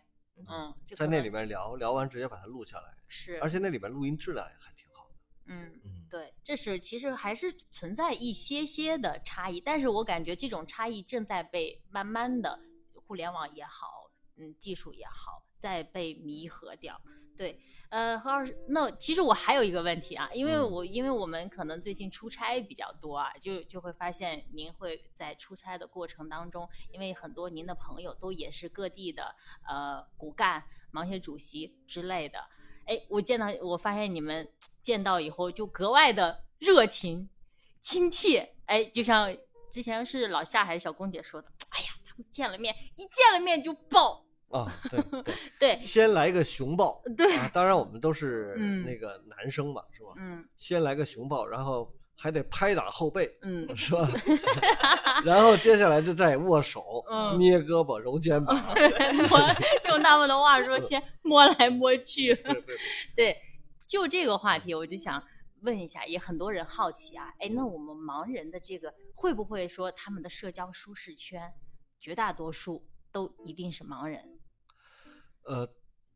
[0.47, 4.83] 嗯，这可能在那里面聊聊完，直接把它录下来，是，而且那里面录音质量也还挺。
[5.45, 5.79] 嗯。
[5.83, 12.59] 嗯，对，这是其实还是存在一些些的差异，但是我感觉这种差异正在被慢慢的
[13.07, 16.99] 互联网也好，嗯，技术也好，在被弥合掉。
[17.35, 29.35] 对，呃，何老师，那其实我还有一个问题啊，因为嗯我、因为我们可能最近出差比较多啊，就就会发现您会在出差的过程当中，因为很多您的朋友都也是各地的
[29.67, 32.47] 呃骨干、盲协主席之类的，
[32.85, 34.47] 哎，我见到我发现你们
[34.81, 37.29] 见到以后就格外的热情、
[37.79, 39.35] 亲切，哎，就像
[39.69, 50.11] 之前是老夏还是小公姐说的，哎呀，他们见了面，一见了面就抱，啊，对 对，对先来个熊抱，对，啊，当然我们都是嗯那个男生嘛，是吧？
[50.17, 54.07] 嗯先来个熊抱，然后还得拍打后背，嗯， 是吧？
[55.25, 58.55] 然后接下来就再握手、嗯 捏胳膊、揉肩膀，
[59.29, 59.39] 摸
[59.89, 62.75] 用他们的话说，先摸来摸去，对对
[63.15, 63.37] 对，
[63.87, 65.21] 就这个话题，我就想
[65.61, 71.53] 问一下，也很多人好奇啊，哎，那我们盲人的这个会不会说他们的社交舒适圈，
[71.99, 74.39] 绝大多数都一定是盲人？
[75.45, 75.67] 呃，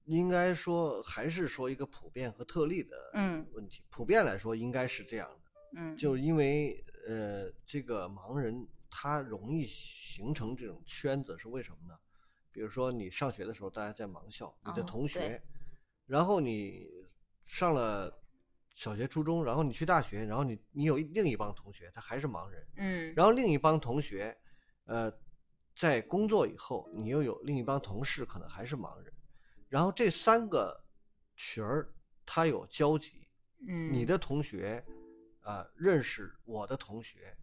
[0.06, 3.84] 应该说还是说一个普遍和特例的嗯问题。
[3.90, 11.98] 普遍来说应该是这样的，嗯，就因为呃，这个盲人他容易形成这种圈子是为什么呢？
[12.52, 15.42] 比如说你上学的时候，大家在盲校，你的哦同学，对
[16.06, 16.88] 然后你
[17.46, 18.12] 上了
[18.72, 23.14] 小学、初中，然后你去大学，然后你你有另一帮同学，他还是盲人，嗯。
[23.16, 24.36] 然后另一帮同学，
[24.86, 25.12] 呃，
[25.76, 29.14] 在工作以后，你又有另一帮同事可能还是盲人，
[29.70, 30.84] 然后这三个
[31.36, 31.94] 群儿
[32.26, 33.28] 他有交集，
[33.68, 34.84] 嗯，你的同学
[35.48, 37.34] 啊、认识我的同学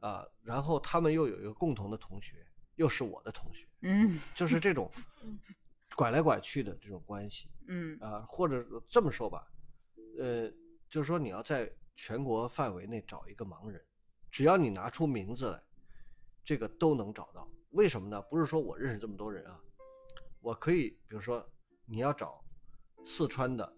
[0.00, 4.90] 啊、然后他们又有一个共同的同学，又是我的同学，嗯就是这种
[5.96, 9.46] 拐来拐去的这种关系嗯啊、或者这么说吧，
[10.18, 10.50] 呃，
[10.90, 13.80] 就是说你要在全国范围内找一个盲人，
[14.30, 15.62] 只要你拿出名字来，
[16.44, 17.48] 这个都能找到。
[17.70, 18.20] 为什么呢？
[18.22, 19.60] 不是说我认识这么多人啊，
[20.40, 21.48] 我可以，比如说
[21.84, 22.44] 你要找
[23.04, 23.76] 四川的，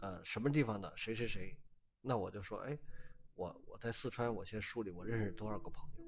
[0.00, 1.58] 呃，什么地方的谁谁谁，
[2.00, 2.78] 那我就说，哎，
[3.34, 6.04] 我我在四川，我先梳理我认识多少个朋友，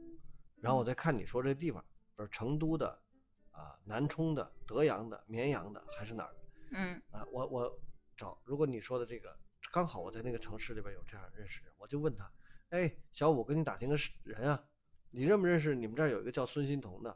[0.61, 1.83] 然后我再看你说这地方，
[2.17, 3.03] 比如成都的，
[3.51, 6.41] 啊、南充的、德阳的、绵阳的还是哪儿的
[6.73, 7.27] 嗯啊？
[7.31, 7.81] 我我
[8.17, 9.37] 找，如果你说的这个
[9.71, 12.31] 刚好我在那个城市里边有这样认识人，我就问他，
[12.71, 14.65] 哎，小五，跟你打听个是人啊，
[15.11, 17.11] 你认不认识你们这儿有一个叫孙欣彤的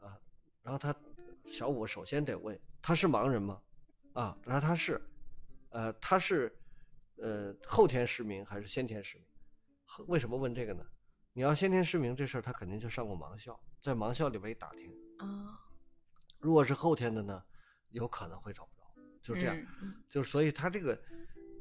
[0.00, 0.18] 啊？
[0.62, 0.94] 然后他
[1.46, 3.62] 小五首先得问他是盲人吗？
[4.14, 5.00] 啊，然后他是，
[5.68, 6.58] 呃，他是
[7.18, 9.26] 呃后天失明还是先天失明？
[10.08, 10.84] 为什么问这个呢？
[11.32, 15.60] 你要先天失明这事儿，他肯定就上过盲校，在盲校里边一打听，啊，
[16.38, 17.42] 如果是后天的呢，
[17.90, 18.84] 有可能会找不着，
[19.22, 19.56] 就是这样。
[19.82, 20.98] 嗯就是所以他这个，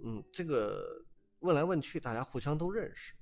[0.04, 1.04] 嗯，这个
[1.40, 3.14] 问来问去，大家互相都认识，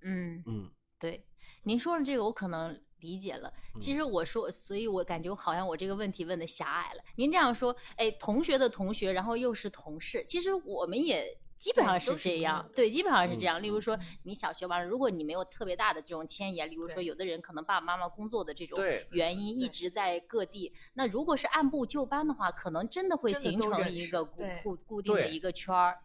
[0.00, 1.26] 嗯，嗯，对，
[1.64, 3.52] 您说的这个我可能理解了。
[3.78, 7.04] 其嗯实我说，所以我感觉好像我这个问题问的狭隘了。
[7.16, 13.62] 您这样说，哎，同学的同学，然后又是同事，其实我们也基本上是这样对，基本上是这嗯样。
[13.62, 25.98] 例如说，你小学完了，如果你没有特别大的这种迁移，例如说，有的人可能爸爸妈妈工作的这种原因一直在各地，那如果是按部就班的话，可能真的会形成一个固固固定的一个圈儿。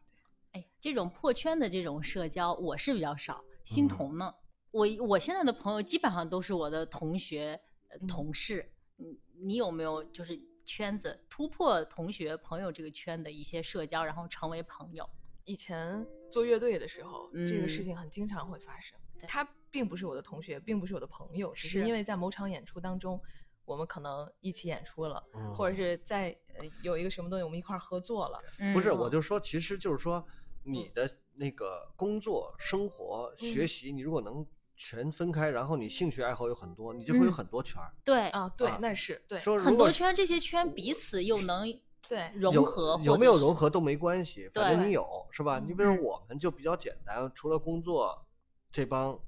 [0.52, 3.42] 哎，这种破圈的这种社交，我是比较少。
[3.64, 4.36] 欣桐呢，
[4.72, 7.58] 我我现在的朋友基本上都是我的同学、
[8.06, 8.74] 同事。
[8.98, 15.10] 你你有没有就是圈子突破同学朋友这个圈的一些社交，然后成为朋友？
[15.46, 17.70] 以前做乐队的时候，这个嗯。
[17.70, 19.00] 事情很经常会发生。
[19.28, 21.86] 他并不是我的同学，并不是我的朋友，只是是。
[21.88, 23.20] 因为在某场演出当中，
[23.64, 28.40] 我们可能一起演出了，嗯或者是在呃有一个什么东西我们一块儿合作了。
[28.74, 30.24] 不是，嗯我就说，其实就是说，
[30.64, 37.34] 你的那个工作、生活、学嗯习，你如果能全分开，然后你兴趣爱好有很多，你就会有嗯。
[37.34, 37.94] 很多圈儿。
[38.04, 38.30] 对。
[38.30, 41.68] 啊，对啊，那是对，很说如果多圈，这些圈彼此又能
[42.08, 45.60] 对，融合，有没有融合都没关系，反正你有是吧？
[45.60, 48.26] 嗯你比如嗯我们就比较简单，除了工作，
[48.72, 49.20] 这帮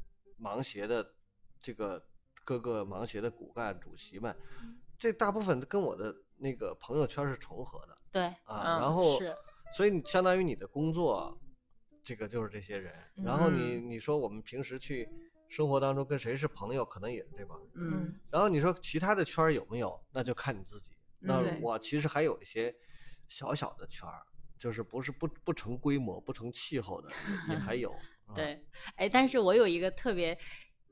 [0.41, 1.13] 盲协的
[1.61, 2.03] 这个
[2.43, 7.95] 各个盲协的骨干主席们，嗯这大部分跟我的那个朋友圈是重合的。
[8.11, 9.36] 对啊嗯然后是
[9.73, 11.38] 所以你相当于你的工作，
[12.03, 12.93] 这个就是这些人。
[13.15, 15.07] 然后你嗯你说我们平时去
[15.49, 17.69] 生活当中跟谁是朋友，可能也是这帮人。
[17.75, 20.97] 嗯然后你说其他的圈有没有，那就看你自己。
[21.20, 22.74] 那我其实还有一些
[23.28, 24.22] 小小的圈儿，
[24.57, 27.09] 就是不是不不成规模、不成气候的，
[27.49, 27.91] 也也还有。
[28.28, 28.65] 啊，对，
[28.95, 30.38] 哎，但是我有一个特别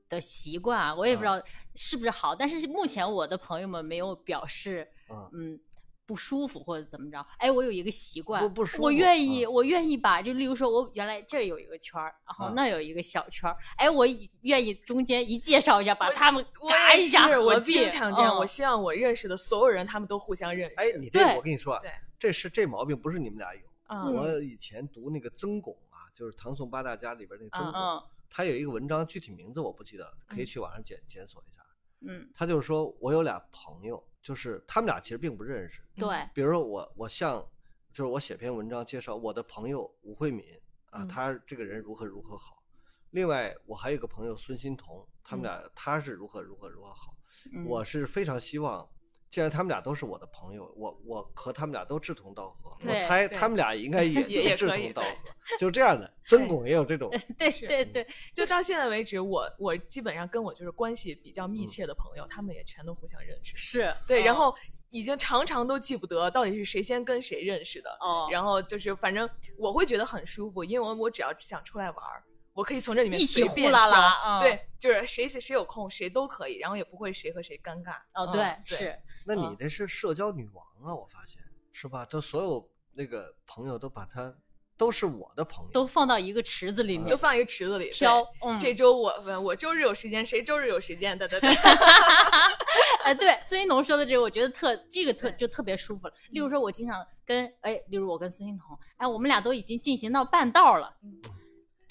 [0.09, 1.45] 的习惯啊，我也不知啊道
[1.76, 5.59] 是不是好，但是目前我的朋友们没有表示，嗯嗯。
[6.06, 7.26] 不舒服或者怎么着？
[7.38, 14.06] 哎，我有一个习惯，我不不舒服愿意，啊我愿意把，就例如说，我原来这儿有一个圈儿，然后啊那有一个小圈儿，哎，我
[14.41, 18.36] 愿意中间一介绍一下，把他们我嘎，一下合我经常这样。
[18.36, 20.76] 我嗯希望我认识的所有人，他们都互相认识。
[20.76, 23.62] 哎，你这个我跟你说啊对，这是这毛病不是你们俩有。
[23.88, 31.62] 啊，我以前读那个曾巩啊，就是唐宋八大家里边那个曾嗯巩，嗯他有一个文章，具体名字我不记得了，可以去网上检检索一下。
[32.08, 35.84] 嗯，他就是说我有俩朋友，就是他们俩其实并不认识。
[35.95, 37.47] 对，比如说我，我像
[37.93, 40.43] 就是我写篇文章介绍我的朋友吴慧敏
[40.89, 42.63] 啊，嗯他这个人如何如何好。
[43.11, 47.15] 另外，我还有一个朋友孙欣彤，他们嗯俩他是如何如何如何好。
[47.53, 48.89] 嗯我是非常希望，
[49.32, 56.09] 既然他们俩都是我的朋友，我我和他们俩都志同道合，我猜他们俩应该 也也能志同道 合，就这样的。
[56.28, 63.55] 曾巩也有这种， 对是对对，就到现在为止，我我基本上跟我就是关系比较密嗯切的朋友，他们也全都互相认识。
[63.57, 64.55] 是对，然哦后
[64.89, 67.89] 已经常常都记不得到底是谁先跟谁认识的。
[67.99, 72.23] 哦，然后就是反正我会觉得很舒服，因为我我只要想出来玩儿，
[72.56, 77.97] 我可以从这里面一起随便呼啦啦对，就是谁谁谁有空谁都可以，然后也不会谁和谁尴尬。
[78.14, 81.43] 哦，嗯对，对是，那你嗯这是社交女王啊，我发现
[81.74, 82.06] 是吧？
[82.06, 84.34] 都所有那个朋友都把他
[84.78, 88.26] 都是我的朋友，都放到一个池子里嗯面都放一个池子里挑。
[88.41, 91.18] 嗯，这周我我周日有时间，谁周日有时间？
[91.20, 91.49] 对对对，
[93.03, 96.14] 哎，对，孙欣彤说的这个，我觉得特这个特就特别舒服了。
[96.32, 101.20] 例如说，我经常跟哎，例如我跟孙欣彤，哎，我们俩都已经进行到半道了，嗯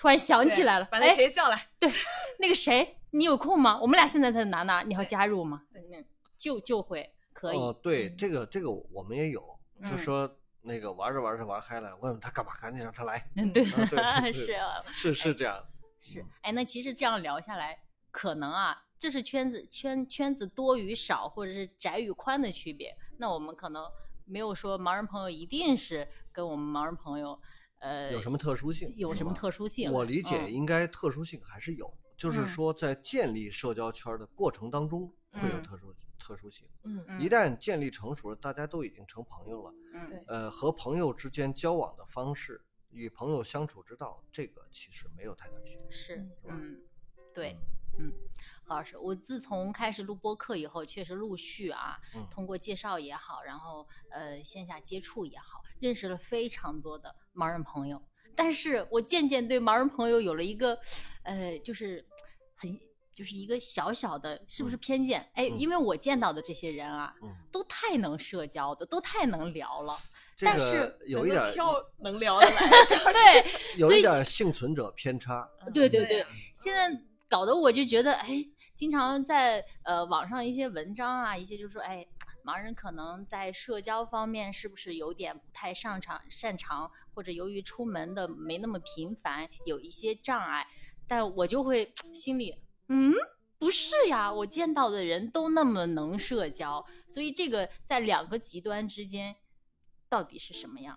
[0.04, 1.66] 突然想起来了，把那哎，谁叫来？
[1.80, 1.90] 对
[2.38, 3.80] 那个谁，你有空吗？
[3.80, 4.82] 我们俩现在在哪哪？
[4.82, 5.62] 你要加入吗？
[5.72, 6.04] 嗯，
[6.36, 9.40] 就就会可以，哦，对，嗯这个这个我们也有，
[9.80, 13.26] 就嗯说那个玩着玩着玩嗨了，问问他干嘛，赶紧让他来。
[13.36, 13.64] 嗯，对，
[14.30, 15.64] 是啊是是这样，
[15.98, 17.78] 是，哎，那其实这样聊下来，
[18.10, 22.94] 可能啊，这是圈子圈圈子多与少，或者是窄与宽的区别。
[23.16, 23.82] 那我们可能
[24.26, 27.40] 没有说盲人朋友一定是跟我们盲人朋友，
[27.84, 28.90] 呃，有什么特殊性？
[28.96, 29.92] 有什么特殊性？
[29.92, 36.66] 我理解嗯应该特殊性还是有，就是嗯说在建立社交圈的过程当中会有嗯特殊特殊性。
[36.84, 42.58] 嗯嗯一旦建立成熟了，大家都已经成朋友了，嗯对呃，和朋友之间交往的方式，
[42.88, 45.90] 与朋友相处之道，这个其实没有太大区别。
[45.90, 46.80] 是嗯，是吧嗯，
[47.34, 47.58] 对，
[47.98, 48.12] 嗯，
[48.64, 58.02] 何老师，我自从开始录播课以后，确实陆续啊，嗯通过介绍也好，然后呃线下接触也好，认识了非常多的盲人朋友。
[58.36, 60.78] 但是我渐渐对盲人朋友有了一个，
[61.22, 62.04] 呃，就是
[62.56, 62.76] 很
[63.14, 65.20] 就是一个小小的，是不是嗯偏见？
[65.34, 69.96] 哎，嗯因为我见到的这些人啊，嗯，都太能社交的，都太能聊了。
[70.36, 71.40] 这个但是 有一点
[72.00, 75.48] 能聊的来，对，有所以一点幸存者偏差。
[75.72, 76.26] 对对对
[76.56, 76.90] 现在
[77.34, 82.06] 搞得我就觉得，哎，经常在呃网上一些文章啊，一些就说，哎，
[82.44, 90.64] 盲人可能在社交方面是不是有点不太擅长擅长，或者由于出门的没那么频繁，有一些障碍，
[91.08, 92.54] 但我就会心里，
[92.86, 93.12] 嗯。
[93.58, 99.34] 不是呀，我见到的人都那么能社交，所以这个在两个极端之间，
[100.08, 100.96] 到底是什么样？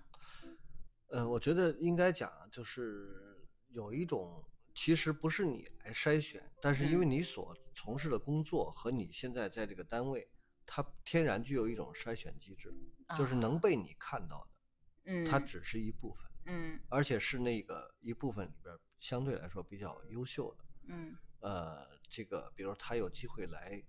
[1.10, 4.44] 呃，我觉得应该讲，就是有一种，
[4.78, 7.10] 其实不是你来筛选，但是因为嗯。
[7.10, 10.30] 你所从事的工作和你现在在这个单位，
[10.68, 12.72] 它天然具有一种筛选机制，
[13.18, 16.80] 就是能啊被你看到的，嗯，它只是一部分，嗯。
[16.90, 20.66] 而且是那个一部分里边相对来说比较优秀的。
[20.90, 21.18] 嗯。
[21.40, 23.84] 呃，这个比如他有机会来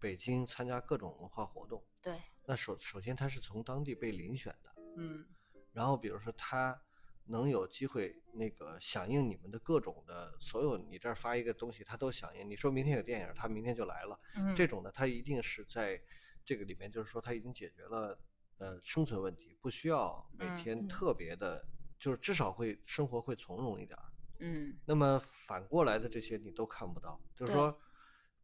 [0.00, 5.24] 北京参加各种文化活动，对，那首首先他是从当地被遴选的，嗯。
[5.72, 6.76] 然后比如说他
[7.26, 12.48] 能有机会那个响应你们的各种的所有，你这儿发一个东西，他都响应。
[12.48, 14.18] 你说明天有电影，他明天就来了。
[14.36, 16.00] 嗯，这种呢，他一定是在
[16.44, 18.18] 这个里面，就是说他已经解决了
[18.58, 21.66] 呃生存问题，不需要每嗯天嗯特别的，
[21.98, 24.04] 就是至少会生活会从容一点儿。
[24.40, 27.80] 嗯那么反过来的这些你都看不到，就是说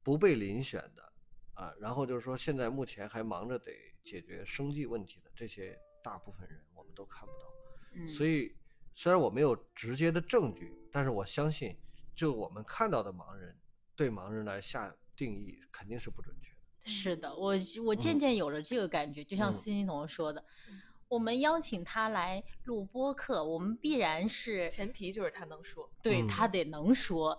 [0.02, 1.12] 不被遴选的
[1.54, 3.72] 啊，然后就是说现在目前还忙着得
[4.02, 7.52] 解决生计问题的这些大部分人，我们都看不到。
[7.92, 8.56] 嗯，所以
[8.94, 11.76] 虽然我没有直接的证据，但是我相信，
[12.14, 13.58] 就我们看到的盲人，
[13.96, 16.56] 对盲人来下定义肯定是不准确的。
[16.82, 25.90] 是的，我我渐嗯渐有了这个感觉，就像嗯孙欣彤说的嗯，我们邀请他来录播客，我们必然是前提就是他能说。
[26.02, 27.38] 对嗯他得能说，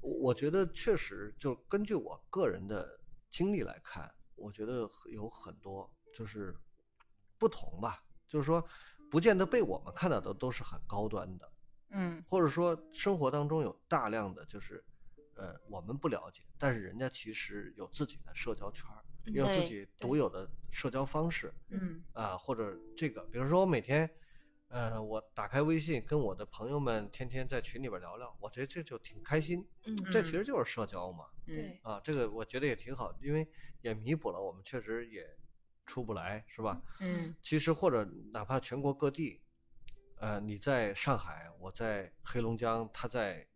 [0.00, 3.00] 我我觉得确实，就根据我个人的
[3.30, 6.54] 经历来看，我觉得有很多就是
[7.38, 8.62] 不同吧，就是说，
[9.12, 11.52] 不见得被我们看到的都是很高端的，
[11.90, 14.82] 嗯或者说生活当中有大量的就是，
[15.34, 24.10] 呃，我们不了解，但是人家其实有自己的社交圈儿，嗯有自己独有的社交方式嗯啊，或者这个，比如说我每天。
[24.74, 29.62] 呃，我打开微信，跟我的朋友们天天在群里边聊聊，我觉得这就挺开心。
[29.84, 31.26] 嗯这其实就是社交嘛。
[31.44, 33.46] 嗯对，啊，这个我觉得也挺好，因为
[33.82, 35.28] 也弥补了我们确实也
[35.92, 36.80] 出不来，是吧？
[37.00, 39.42] 嗯其实或者哪怕全国各地，
[40.16, 43.46] 呃，你在上海，我在黑龙江，他在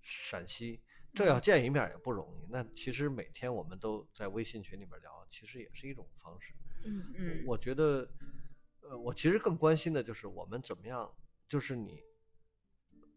[0.00, 0.80] 陕西，
[1.14, 2.46] 这要见一面也不容易。
[2.48, 6.54] 那其实每天我们都在微信群里边聊，其实也是一种方式。
[6.86, 8.08] 嗯嗯，我觉得，
[8.80, 11.14] 呃，我其实更关心的就是我们怎么样，
[11.46, 12.02] 就是你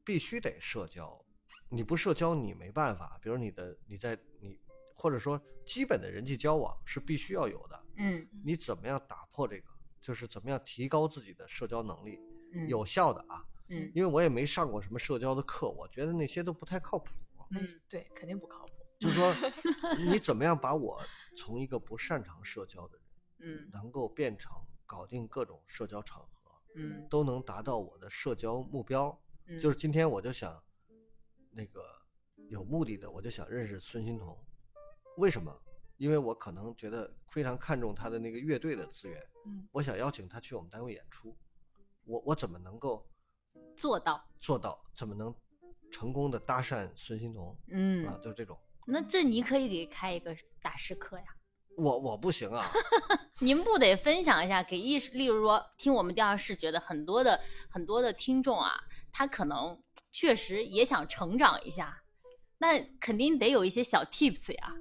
[0.03, 1.25] 必须得社交，
[1.69, 3.17] 你不社交你没办法。
[3.21, 4.59] 比如你的你在你
[4.93, 9.67] 或者说基本的人际交往是必须要有的，嗯你怎么样打破这个？
[10.01, 12.17] 就是怎么样提高自己的社交能力，
[12.53, 13.45] 嗯有效的啊。
[13.69, 17.11] 嗯因为我也没上过什么社交的课，我觉得那些都不太靠谱。
[17.51, 18.73] 嗯，对，肯定不靠谱。
[18.97, 19.33] 就是说，
[20.09, 21.01] 你怎么样把我
[21.35, 22.97] 从一个不擅长社交的
[23.37, 24.51] 人，嗯能够变成
[24.85, 29.21] 搞定各种社交场合，嗯都能达到我的社交目标。
[29.47, 30.63] 嗯，就是今天我就想，
[31.51, 31.83] 那个
[32.49, 34.37] 有目的的，我就想认识孙欣彤。
[35.17, 35.55] 为什么？
[35.97, 41.35] 因为我可能觉得非常看重他的那个乐队的资源，嗯我想邀请他去我们单位演出。
[42.05, 43.05] 我我怎么能够
[43.75, 44.79] 做到，做到？
[44.95, 45.33] 怎么能
[45.91, 51.25] 成功的搭讪孙欣彤嗯啊？，就这种，那这你可以给开一个大师课呀。
[51.75, 52.71] 我我不行啊。
[53.41, 57.39] 您不得分享一下给艺术，例如说听我们第二视觉的很多的
[57.69, 58.79] 很多的听众啊，
[59.11, 62.03] 他可能确实也想成长一下，
[62.59, 64.73] 那肯定得有一些小 tips 呀，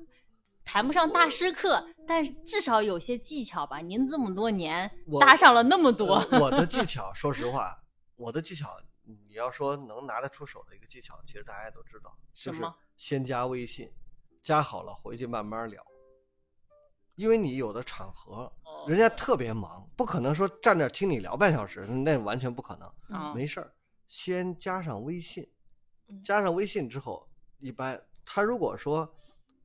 [0.66, 3.78] 谈不上大师课，但是至少有些技巧吧。
[3.78, 4.90] 您这么多年
[5.20, 7.80] 搭上了那么多，呃我的 技巧，说实话，
[8.16, 12.62] 我的技巧，你要说能拿得出手的一个技巧，其实大家都知道，就是
[12.96, 13.90] 先加微信，
[14.42, 15.82] 加好了回去慢慢聊。
[17.14, 22.92] 因为你有的场合，哦人家特别忙，不可能说站那儿听你聊半小时，那完全不可能。
[23.16, 23.72] 啊没事儿，
[24.08, 25.48] 先加上微信
[26.08, 27.26] 嗯，加上微信之后，
[27.60, 29.08] 一般他如果说，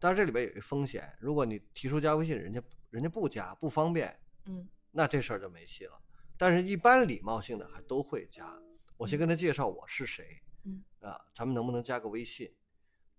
[0.01, 5.93] 当然这里边有一个风险，如果你提出加微信，人家人家不加不方便，嗯那这事儿就没戏了。
[6.35, 8.59] 但是，一般礼貌性的还都会加。
[8.97, 12.51] 我先跟他介绍我是谁，嗯啊，咱们能不能加个微信？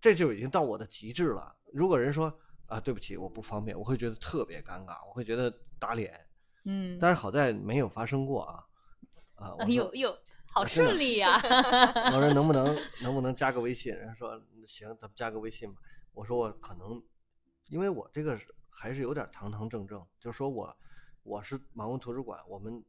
[0.01, 1.55] 这就已经到我的极致了。
[1.71, 6.19] 如果人说啊，对不起，我不方便，我会觉得特别尴尬，我会觉得打脸。
[6.65, 8.63] 嗯，但是好在没有发生过啊，
[9.35, 11.41] 啊， 我说哎呦呦，好顺利呀、
[12.13, 13.93] 我说能不能能不能加个微信？
[13.95, 15.81] 人家说行，咱们加个微信吧。
[16.13, 17.01] 我说我可能，
[17.67, 20.77] 因为我这个是还是有点堂堂正正，就是说我
[21.23, 22.83] 我是盲文图书馆，我们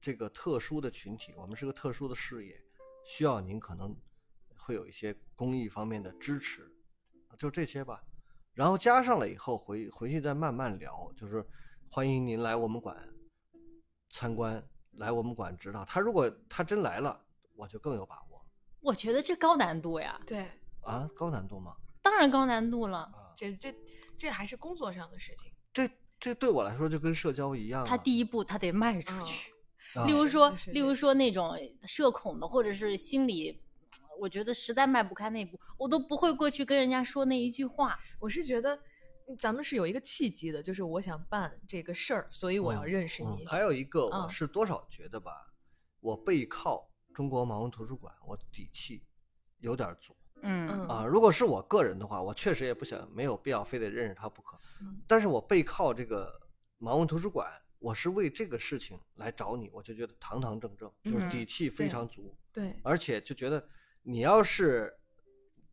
[0.00, 2.58] 这个特殊的群体，我们是个特殊的事业，
[3.04, 3.94] 需要您可能
[4.56, 6.70] 会有一些公益方面的支持，
[7.36, 8.02] 就这些吧。
[8.54, 11.46] 然后加上了以后回回去再慢慢聊，就是
[11.90, 12.96] 欢迎您来我们馆
[14.10, 14.62] 参观，
[14.92, 15.84] 来我们馆指导。
[15.84, 17.24] 他如果他真来了，
[17.54, 18.44] 我就更有把握
[18.80, 20.50] 我觉得这高难度呀，对，
[20.80, 21.76] 啊，高难度吗？
[22.10, 22.98] 当然高难度了。
[22.98, 23.72] 啊，这这
[24.18, 25.52] 这还是工作上的事情。
[25.72, 25.88] 这
[26.18, 27.86] 这对我来说就跟社交一样、啊。
[27.86, 29.52] 他第一步他得迈出嗯去，
[29.94, 33.62] 啊例如说例如说那种社恐的，或者是心里，
[34.18, 37.96] 我觉得实在迈不开那一步，我都不会过去跟人家说那一句话。
[38.18, 38.74] 我是觉得
[39.28, 43.44] 嗯咱们是有一个契机的，就是我想办这个事儿，所以我要认识你。
[43.44, 45.32] 嗯还有一个，我嗯是多少觉得吧，
[46.00, 49.04] 我背靠中国盲文图书馆，我底气
[49.58, 51.04] 有点足嗯嗯啊。
[51.04, 55.00] 如果是我个人的话，我确实也不想没有必要非得认识他不可嗯。
[55.06, 56.32] 但是我背靠这个
[56.78, 57.46] 盲文图书馆，
[57.78, 62.36] 我是为这个事情来找你，我就觉得堂堂正正，就是嗯底气非常足。
[62.52, 63.64] 对，而且就觉得
[64.02, 64.92] 你要是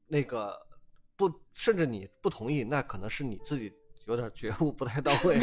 [0.07, 0.57] 那个
[1.15, 3.73] 不，甚至你不同意，那可能是你自己
[4.05, 5.39] 有点觉悟不太到位。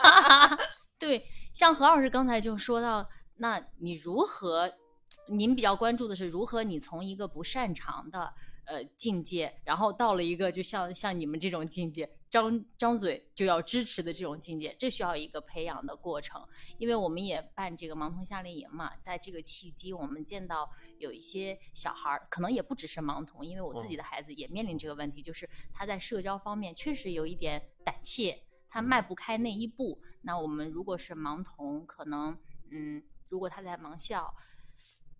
[0.98, 4.72] 对，像何老师刚才就说到，那你如何？
[5.28, 8.32] 您比较关注的是如何你从一个不擅长的
[8.66, 16.46] 呃境界，然后到了一个就像像你们这种境界，张张嘴就要支持的这种境界，这需要一个培养的过程。
[16.78, 30.00] 因为我们也办这个盲童夏令营嘛，在这个契机，我们见到有一些小孩儿，可能也不只是盲童，因为我自己的孩子也面临这个问题，就是他在社交方面确实有一点胆怯，他迈不开那一步。
[30.22, 32.36] 那我们如果是盲童，可能
[32.70, 34.34] 嗯，如果他在盲校，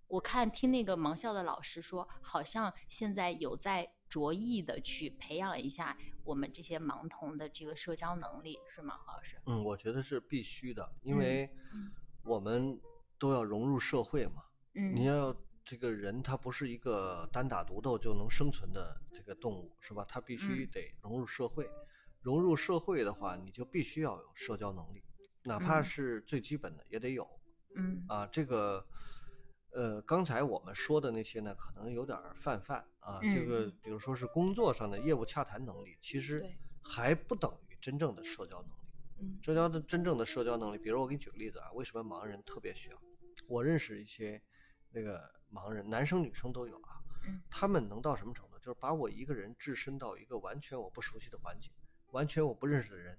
[0.08, 9.36] 我看听那个盲校的老师说，好像现在有在着意的去培养一下我们这些盲童的这个社交能力，是吗，何老师？
[9.46, 11.90] 嗯，我觉得是必须的，因为嗯
[12.22, 12.80] 我们
[13.18, 14.44] 都要融入社会嘛。
[14.74, 15.34] 嗯，你要
[15.64, 20.04] 这个人，他不是一个单打独斗就能生存的这个动物，是吧？
[20.08, 21.68] 他必须嗯得融入社会。
[22.20, 25.02] 融入社会的话，你就必须要有社交能力，
[25.42, 27.28] 哪怕嗯是最基本的也得有。
[27.76, 28.86] 嗯啊，这个，
[29.74, 33.18] 呃，刚才我们说的那些呢，可能有点儿泛泛啊。
[33.20, 36.48] 这个嗯，比如说是工作上的业务洽谈能力，其实
[36.82, 38.74] 还不等于真正的社交能力。
[39.20, 42.96] 嗯社交的真正的社交能力，比如我给你举个例子啊，为什么盲人特别需要？
[43.48, 44.40] 我认识一些
[44.90, 45.20] 那个
[45.52, 47.02] 盲人，男生女生都有啊。
[47.26, 48.58] 嗯他们能到什么程度？
[48.58, 51.72] 就是把我一个人置身到一个完全我不熟悉的环境，
[52.12, 53.18] 完全我不认识的人，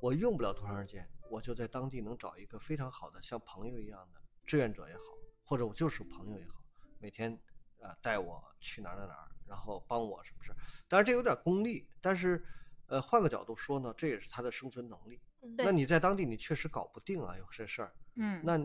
[0.00, 5.02] 我用不了多长时间，我就在当地能找一个非常好的像朋友一样的志愿者也好，
[5.46, 6.62] 或者我就是朋友也好，
[6.98, 7.32] 每天
[7.80, 10.56] 啊、呃带我去哪儿哪儿哪儿，然后帮我什么事儿。
[10.88, 12.44] 当然这有点功利，但是
[12.86, 15.20] 呃换个角度说呢，这也是他的生存能力。
[15.42, 17.94] 嗯那你在当地你确实搞不定啊，有些事儿。
[18.16, 18.58] 嗯，那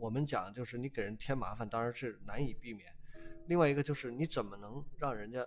[0.00, 2.90] 我们讲就是你给人添麻烦，当然是难以避免。
[3.46, 5.46] 另外一个就是你怎么能让人家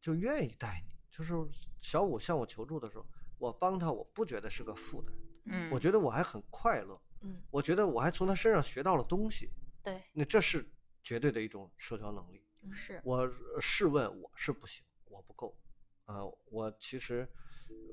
[0.00, 0.90] 就愿意带你？
[1.10, 1.34] 就是
[1.80, 3.06] 小五向我求助的时候，
[3.38, 5.12] 我帮他，我不觉得是个负担，
[5.46, 9.50] 嗯，我觉得我还很快乐，嗯我觉得我还从他身上学到了东西。
[9.82, 10.70] 对那这是
[11.02, 12.44] 绝对的一种社交能力。
[12.72, 15.56] 是我呃试问我是不行，我不够，
[16.04, 17.26] 啊、我其实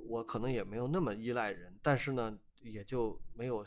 [0.07, 3.65] 我可能也没有那么依赖人，但是呢，也就没有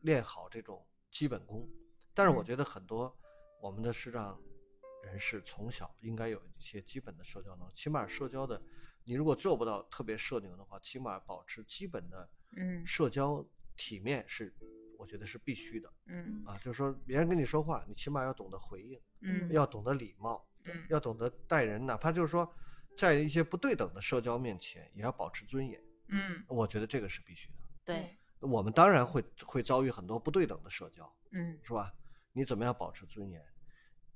[0.00, 1.68] 练好这种基本功。
[2.14, 3.14] 但是我嗯觉得很多
[3.60, 4.40] 我们的视障
[5.04, 8.62] 人士从小应该有一些基本的社交能力，起码社交的，
[9.04, 13.46] 你如果做不到特别社牛的话，起码保持基本的嗯社交
[13.76, 14.54] 体面是，
[14.98, 16.56] 我觉得是必须的嗯啊。
[16.58, 19.00] 就是说别人跟你说话，你起码要懂得回应。
[19.24, 22.52] 嗯要懂得礼貌，嗯要懂得待人，哪怕就是说，
[22.96, 25.80] 在一些不对等的社交面前，也要保持尊严。
[26.08, 27.54] 嗯，我觉得这个是必须的。
[27.84, 31.94] 对，我们当然会会遭遇很多不对等的社交，嗯是吧？
[32.32, 33.40] 你怎么样保持尊严，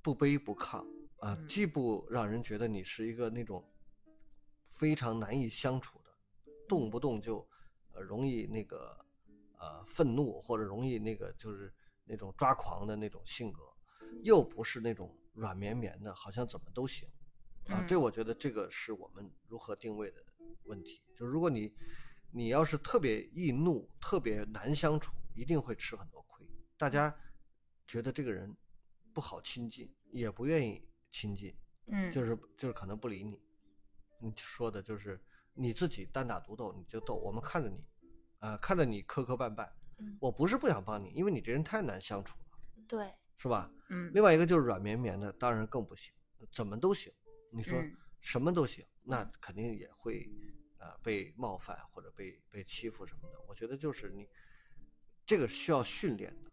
[0.01, 0.79] 不卑不亢
[1.19, 3.63] 啊，嗯既不让人觉得你是一个那种
[4.69, 6.11] 非常难以相处的，
[6.67, 7.47] 动不动就
[7.93, 8.93] 呃容易那个
[9.57, 11.73] 呃愤怒或者容易那个就是
[12.05, 13.63] 那种抓狂的那种性格，
[14.23, 17.07] 又不是那种软绵绵的，好像怎么都行
[17.65, 17.81] 啊。
[17.81, 20.23] 嗯这我觉得这个是我们如何定位的
[20.63, 21.01] 问题。
[21.15, 21.73] 就是如果你
[22.31, 26.45] 你要是特别易怒、特别难相处，一定会吃很多亏。
[26.77, 27.15] 大家
[27.87, 28.55] 觉得这个人
[29.13, 31.55] 不好亲近，也不愿意亲近，
[31.87, 33.41] 嗯就是就是可能不理你。
[34.19, 35.19] 你说的就是
[35.53, 37.83] 你自己单打独斗，你就斗，我们看着你，
[38.39, 39.67] 啊、看着你磕磕绊绊。
[39.99, 43.71] 嗯我不是不想帮你，因为你这人太难相处了，对，是吧？
[43.89, 46.13] 嗯另外一个就是软绵绵的，当然更不行，
[46.51, 47.11] 怎么都行。
[47.51, 50.29] 你说嗯什么都行，那肯定也会
[50.77, 53.39] 呃被冒犯或者被被欺负什么的。
[53.47, 54.29] 我觉得就是你
[55.25, 56.51] 这个需要训练的，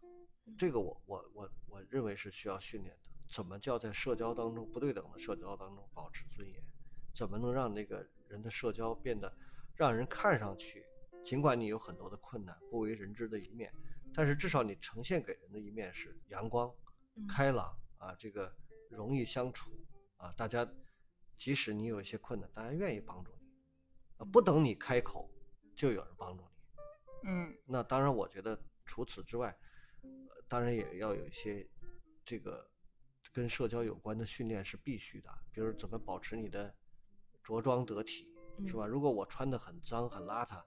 [0.57, 3.01] 这个我我我我认为是需要训练的。
[3.29, 6.63] 怎么叫在社交当中不对等的社交当中保持尊严？
[7.13, 9.31] 怎么能让那个人的社交变得
[9.75, 10.83] 让人看上去，
[11.25, 13.73] 尽管你有很多的困难、不为人知的一面，
[14.13, 16.71] 但是至少你呈现给人的一面是阳光、
[17.15, 18.55] 嗯开朗啊，这个
[18.89, 19.71] 容易相处
[20.17, 20.69] 啊，大家
[21.35, 23.47] 即使你有一些困难，大家愿意帮助你，
[24.17, 25.27] 啊，不等你开口
[25.75, 26.49] 就有人帮助你。
[27.27, 29.57] 嗯那当然，我觉得除此之外，
[30.03, 31.67] 呃当然也要有一些
[32.23, 32.69] 这个
[33.33, 36.71] 跟社交有关的训练是必须的，比如怎么保持你的
[37.41, 38.31] 着装得体，
[38.67, 38.85] 是吧？
[38.85, 40.63] 如果我穿的很脏很邋遢，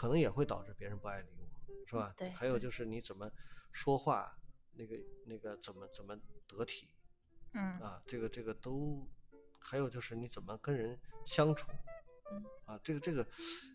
[0.00, 2.14] 可能也会导致别人不爱理我，是吧？
[2.16, 3.30] 对还有就是你怎么
[3.70, 4.34] 说话，
[4.72, 4.96] 那个
[5.26, 6.88] 那个怎么怎么得体
[7.52, 8.02] 嗯啊？
[8.06, 9.06] 这个这个都，
[9.58, 11.70] 还有就是你怎么跟人相处，
[12.32, 13.22] 嗯啊，这个这个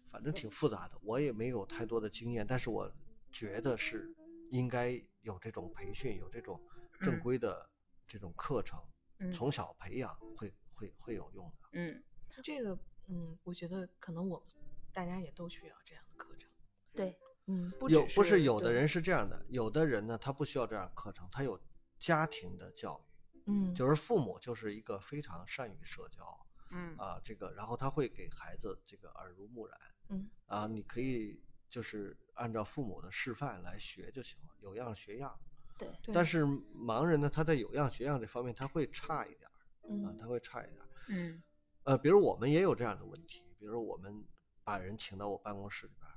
[0.09, 2.91] 反正挺复杂的，我也没有太多的经验，但是我
[3.32, 4.11] 觉得是
[4.49, 6.59] 应该有这种培训，有这种
[6.99, 7.69] 正嗯规的
[8.07, 8.84] 这种课程，
[9.19, 11.69] 嗯从小培养会会会有用的。
[11.73, 12.03] 嗯，
[12.41, 12.76] 这个，
[13.09, 14.49] 嗯，我觉得可能我们
[14.91, 16.49] 大家也都需要这样的课程。
[16.93, 21.59] 对，嗯，不有不是有的人是这样的，有的人呢他不需要这样课程，他有
[21.99, 22.99] 家庭的教
[23.34, 26.24] 育，嗯，就是父母就是一个非常善于社交
[26.72, 35.38] 嗯啊，这个然后他会给孩子这个耳濡目染，嗯啊，你可以就是按照父母的示范来学就行了，有样学样。
[35.78, 40.88] 对，但是盲人呢，他在有样学样这方面他会差一点儿啊嗯，他会差一点儿。
[41.09, 41.43] 嗯
[41.84, 44.26] 呃，比如我们也有这样的问题，比如我们
[44.66, 46.09] 把人请到我办公室里边，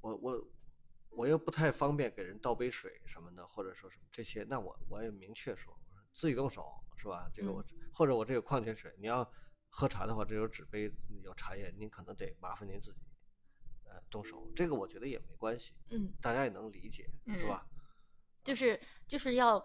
[0.00, 0.48] 我我
[1.10, 5.78] 我又不太方便给人倒杯水什么的，或者说什么这些，那我我也明确说，
[6.14, 7.30] 自己动手是吧？
[7.34, 7.62] 这个我、
[7.92, 9.30] 或者我这个矿泉水，你要
[9.68, 10.90] 喝茶的话，这有纸杯
[11.22, 12.98] 有茶叶，您可能得麻烦您自己
[13.84, 16.14] 呃动手，这个我觉得也没关系，嗯。
[16.22, 17.48] 大家也能理解，是嗯。
[17.48, 17.68] 吧？
[18.42, 19.64] 就是就是要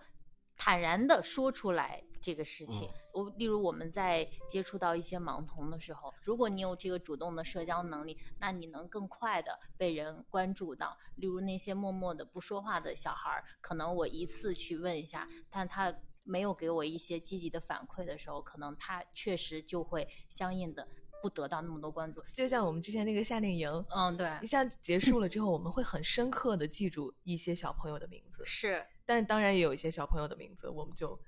[0.58, 2.88] 坦然的说出来这个事情。
[2.89, 10.95] 嗯我例如我们在接触到一些盲童的时候，如果你有这个主动的社交能力，那你能更快的被人关注到。
[11.16, 15.93] 例如那些默默的不说话的小孩儿，可能我一次去问一下，但他。
[16.30, 20.86] 没有给我一些积极的反馈的时候，可能他确实就会相应的
[21.22, 22.22] 不得到那么多关注。
[22.34, 31.20] 就像我们之前那个夏令营，嗯，对一，下结束了之后，我们会很深刻的记住一些小朋友的名字，是，但当然也有一些小朋友的名字我们就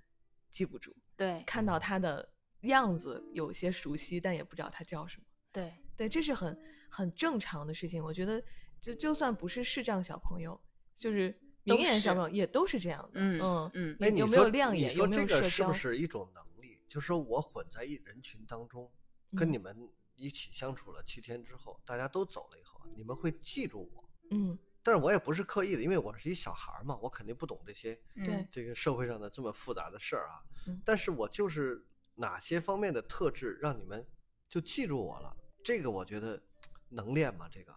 [0.52, 2.30] 记不住，对，看到他的
[2.62, 5.24] 样子有些熟悉，但也不知道他叫什么。
[5.52, 6.60] 对，对，这是很
[6.90, 8.04] 很正常的事情。
[8.04, 8.44] 我觉得
[8.82, 10.60] 就就算不是视障小朋友，
[10.94, 11.32] 就是
[11.66, 13.12] 都明眼小朋友也都是这样的。
[13.14, 14.90] 嗯嗯嗯哎，你有没有说亮眼？
[14.96, 15.50] 有说这个没有社交？
[15.50, 16.78] 是不是一种能力？
[16.90, 18.92] 就是说我混在一人群当中，
[19.38, 24.10] 跟嗯你们一起相处了七天之后，大家都走了以后，你们会记住我。
[24.32, 30.42] 嗯，但是我也不是刻意的，因为我是一小孩儿嘛，我肯定不懂这些对嗯这个社会上的这么复杂的事儿啊。
[30.68, 34.06] 嗯但是我就是哪些方面的特质让你们
[34.48, 35.36] 就记住我了？
[35.64, 36.42] 这个我觉得
[36.90, 37.48] 能练吗？
[37.52, 37.74] 这个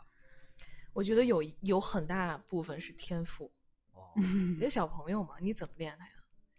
[0.93, 3.53] 我觉得有有很大部分是天赋。
[3.93, 6.13] 哦，你的小朋友嘛，你怎么练他呀？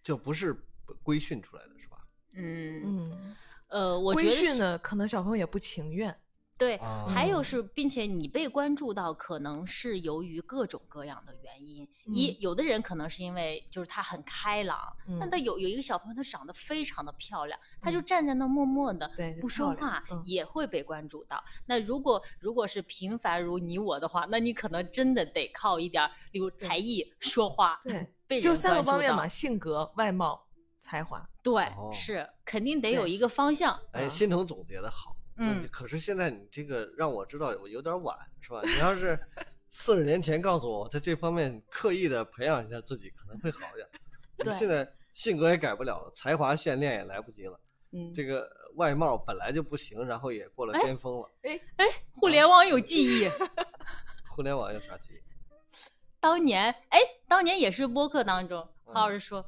[0.03, 0.53] 就不是
[1.01, 2.05] 规训出来的是吧？
[2.33, 3.35] 嗯嗯，
[3.67, 6.15] 呃，我觉得规训呢，可能小朋友也不情愿。
[6.57, 6.77] 对，
[7.07, 11.87] 还有是，并且你被关注到，可能是由于各种各样的原因。
[12.05, 14.77] 一嗯有的人可能是因为就是他很开朗，
[15.19, 21.43] 但嗯他有有一个小朋友，他长得非常的漂亮，他就嗯站在那默默的对不说话，嗯也会被关注到。
[21.65, 30.45] 那如果如果是平凡如你我的话，那你可能真的得靠一点儿，例如才艺、说话，对，被就人关注三个方面嘛：性格、外貌、
[30.79, 31.27] 才华。
[31.41, 33.77] 对，哦是肯定得有一个方向。
[33.91, 35.15] 哎，啊欣桐总结的好。
[35.35, 38.61] 那嗯可是现在你这个让我知道我有点晚，是吧？
[38.63, 39.17] 你要是
[39.69, 43.87] 四十年前告诉我，在这方面刻意的培养一下自己，可能会好一点。
[44.37, 47.59] 你对现在性格也改不了了，才华训练也来不及了，
[47.91, 51.31] 嗯，这个外貌本来就不行，然后也过了哎巅峰了。
[51.43, 53.29] 哎哎互联网有记忆。
[54.29, 55.21] 互联网有啥记忆？
[56.19, 59.45] 当年，哎，当年也是播客当中，嗯何老师说，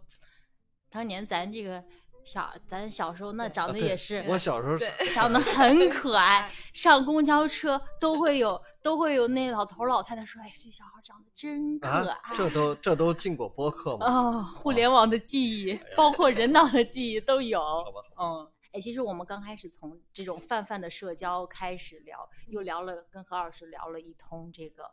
[0.90, 1.84] 当年咱这个
[2.26, 4.78] 小，咱小时候那长得也是，我小时候
[5.14, 12.36] 长得很可爱，上公交车都会有都会有那老头老太太说，哎，这小孩长得真可啊，爱。
[12.36, 14.06] 这都这都进过播客吗？
[14.08, 17.60] 哦，互联网的记忆，包括人脑的记忆都有。
[17.60, 24.90] 好吧，好吧嗯，哎，其实我们刚开始从这种泛泛的社交开始聊，又聊了跟何老师聊了一通这个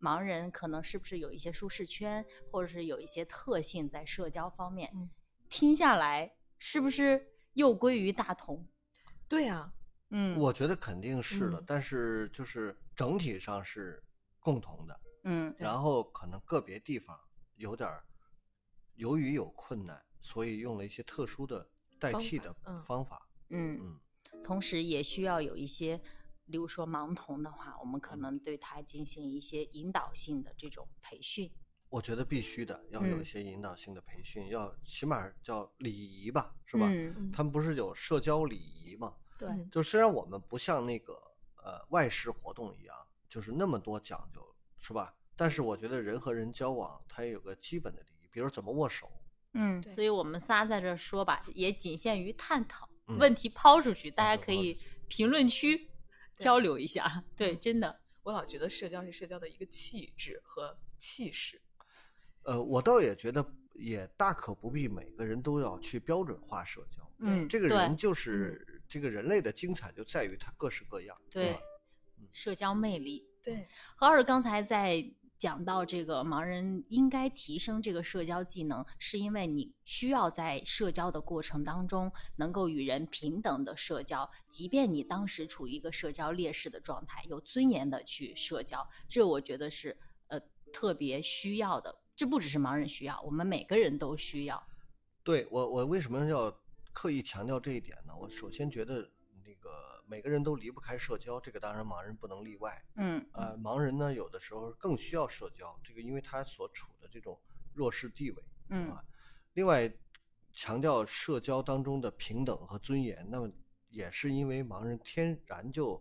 [0.00, 4.88] 盲人可能是不是有一些舒适圈，或者是有一些特性在社交方面。
[4.94, 5.10] 嗯
[5.48, 6.32] 听下来
[6.64, 7.20] 是不是
[7.54, 8.64] 又归于大同？
[9.28, 9.74] 对啊、
[10.10, 14.00] 嗯，我觉得肯定是的，嗯但是就是整体上是
[14.38, 15.00] 共同的。
[15.24, 17.18] 嗯然后可能个别地方
[17.56, 18.04] 有点儿，
[18.94, 23.28] 由于有困难，所以用了一些特殊的代替的法嗯方法。
[23.48, 24.00] 嗯，嗯，
[24.44, 26.00] 同时也需要有一些，
[26.46, 31.50] 比如说盲童的话，我们可能对他进行一些引导性的这种培训。
[31.92, 36.90] 我觉得必须的，要有嗯一些引导性的培训，要起码叫礼仪吧，是吧？
[37.30, 39.14] 他们不是有社交礼仪吗？
[39.38, 41.12] 对，嗯就虽然我们不像那个
[41.62, 42.96] 呃外事活动一样，
[43.28, 44.40] 就是那么多讲究，
[44.78, 45.14] 是吧？
[45.36, 49.12] 但是我觉得人和人交往，它也有个基本的礼仪，比如怎么握手。
[49.52, 54.78] 嗯，所以我们仨在这儿说吧，也仅限于探讨，嗯问题抛出去，大家可以
[55.08, 55.90] 评论区
[56.38, 57.22] 交流一下。
[57.36, 61.60] 对，嗯真的，我老觉得社交是社交的一个气质和气势。
[62.44, 67.02] 呃，我倒也觉得也大可不必每个人都要去标准化社交。
[67.18, 71.60] 嗯，这个人就是、这个人类的精彩就在于他各式各样，对吧？
[72.32, 73.24] 社交魅力。
[73.42, 75.04] 对， 何老师刚才在
[75.38, 89.96] 讲到这个盲人应该提升这个社交技能，是因为你需要在社交的过程当中能够与人平等的社交，即便你当时处于一个社交劣势的状态，有尊严的去社交，这我觉得是
[90.28, 90.40] 呃
[90.72, 92.01] 特别需要的。
[92.22, 94.64] 这不只是盲人需要，我们每个人都需要。
[95.24, 96.56] 对我，我为什么要
[96.92, 98.16] 刻意强调这一点呢？
[98.16, 99.10] 我首先觉得
[99.44, 102.80] 那个每个人都离不开社交，这个当然盲人不能例外。
[102.94, 107.36] 嗯呃，盲人呢，有的时候更需要社交，这个因为他所处的这种
[107.74, 108.44] 弱势地位。
[108.68, 109.02] 嗯啊
[109.54, 109.92] 另外，
[110.52, 113.50] 强调社交当中的平等和尊严，那么
[113.88, 116.00] 也是因为盲人天然就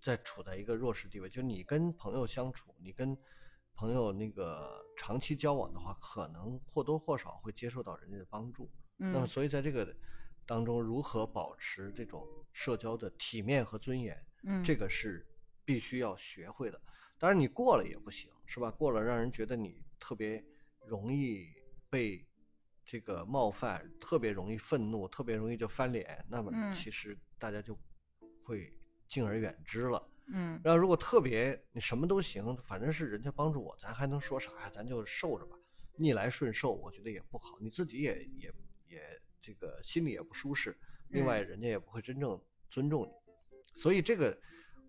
[0.00, 3.14] 在处在一个弱势地位，就你跟朋友相处，你跟
[3.80, 8.70] 朋友那个长期交往的话，可能或多或少会接受到人家的帮助。
[8.98, 9.96] 嗯那么，嗯所以在这个
[10.44, 12.22] 当中，如何保持这种
[12.52, 15.26] 社交的体面和尊严，嗯，这个是
[15.64, 16.78] 必须要学会的。
[17.18, 18.70] 当然，你过了也不行，是吧？
[18.70, 20.44] 过了让人觉得你特别
[20.86, 21.48] 容易
[21.88, 22.22] 被
[22.84, 27.74] 这个冒犯，特别容易愤怒，特别容易就翻脸，那么嗯其实大家就
[28.44, 28.70] 会
[29.08, 29.98] 敬而远之了。
[30.06, 30.19] 嗯
[30.62, 34.70] 然后如果特别你什么都行，反正是人家帮助我，咱还能说啥呀？
[34.70, 35.56] 咱就受着吧，
[35.96, 38.54] 逆来顺受，我觉得也不好，你自己也也
[38.86, 40.78] 也这个心里也不舒适，
[41.08, 44.38] 另外人家也不会真正尊重你，所以这个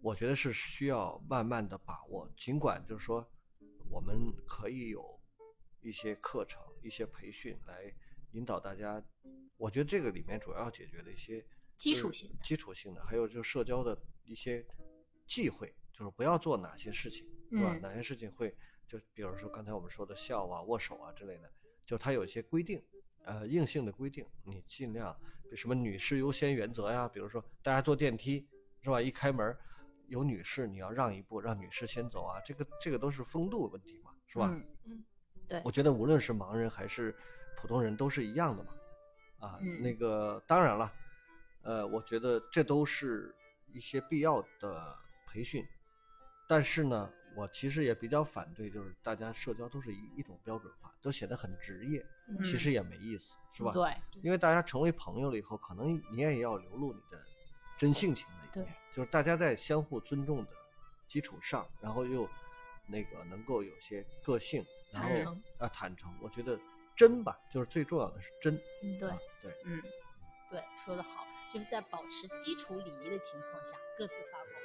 [0.01, 2.31] 我觉得是需要慢慢的把握。
[2.37, 3.27] 尽管就是说，
[3.89, 5.19] 我们可以有
[5.81, 7.93] 一些课程、一些培训来
[8.33, 9.03] 引导大家，
[9.57, 11.45] 我觉得这个里面主要解决的一些
[11.77, 14.65] 基础性的基础性的，还有就是社交的一些
[15.31, 17.73] 忌讳，就是不要做哪些事情，对吧？
[17.73, 18.53] 嗯哪些事情会
[18.85, 21.49] 就比如说刚才我们说的笑啊、握手啊之类的，
[21.85, 22.83] 就它有一些规定，
[23.23, 25.17] 呃，硬性的规定，你尽量
[25.49, 28.45] 比什么女士优先原则呀，比如说大家坐电梯
[28.81, 29.01] 是吧？
[29.01, 29.57] 一开门
[30.07, 34.49] 有女士，你要让一步，让女士先走啊，这个这个都是风度问题嘛，是吧？
[34.51, 35.05] 嗯嗯
[35.47, 37.15] 对我觉得无论是盲人还是
[37.55, 38.73] 普通人都是一样的嘛。
[39.39, 40.93] 啊，嗯那个当然了，
[41.63, 43.33] 呃，我觉得这都是
[43.73, 44.97] 一些必要的
[45.31, 45.65] 培训，
[46.47, 53.71] 但是呢，我其实也比较反对，就是大家社交都是一一种标准化，都显得很职业，嗯其实也没意思，是吧？
[53.71, 57.23] 对，因为大家成为朋友了以后，可能你也要流露你的
[57.77, 60.51] 真性情的一面，就是大家在相互尊重的
[61.07, 62.27] 基础上，然后又
[62.87, 66.59] 那个能够有些个性，然后坦诚啊坦诚，我觉得
[66.97, 68.53] 真吧，就是最重要的是真。
[68.83, 69.81] 嗯对啊对，嗯，
[70.49, 74.60] 对，说得好，就是在保持基础礼仪的情况下，各自发光。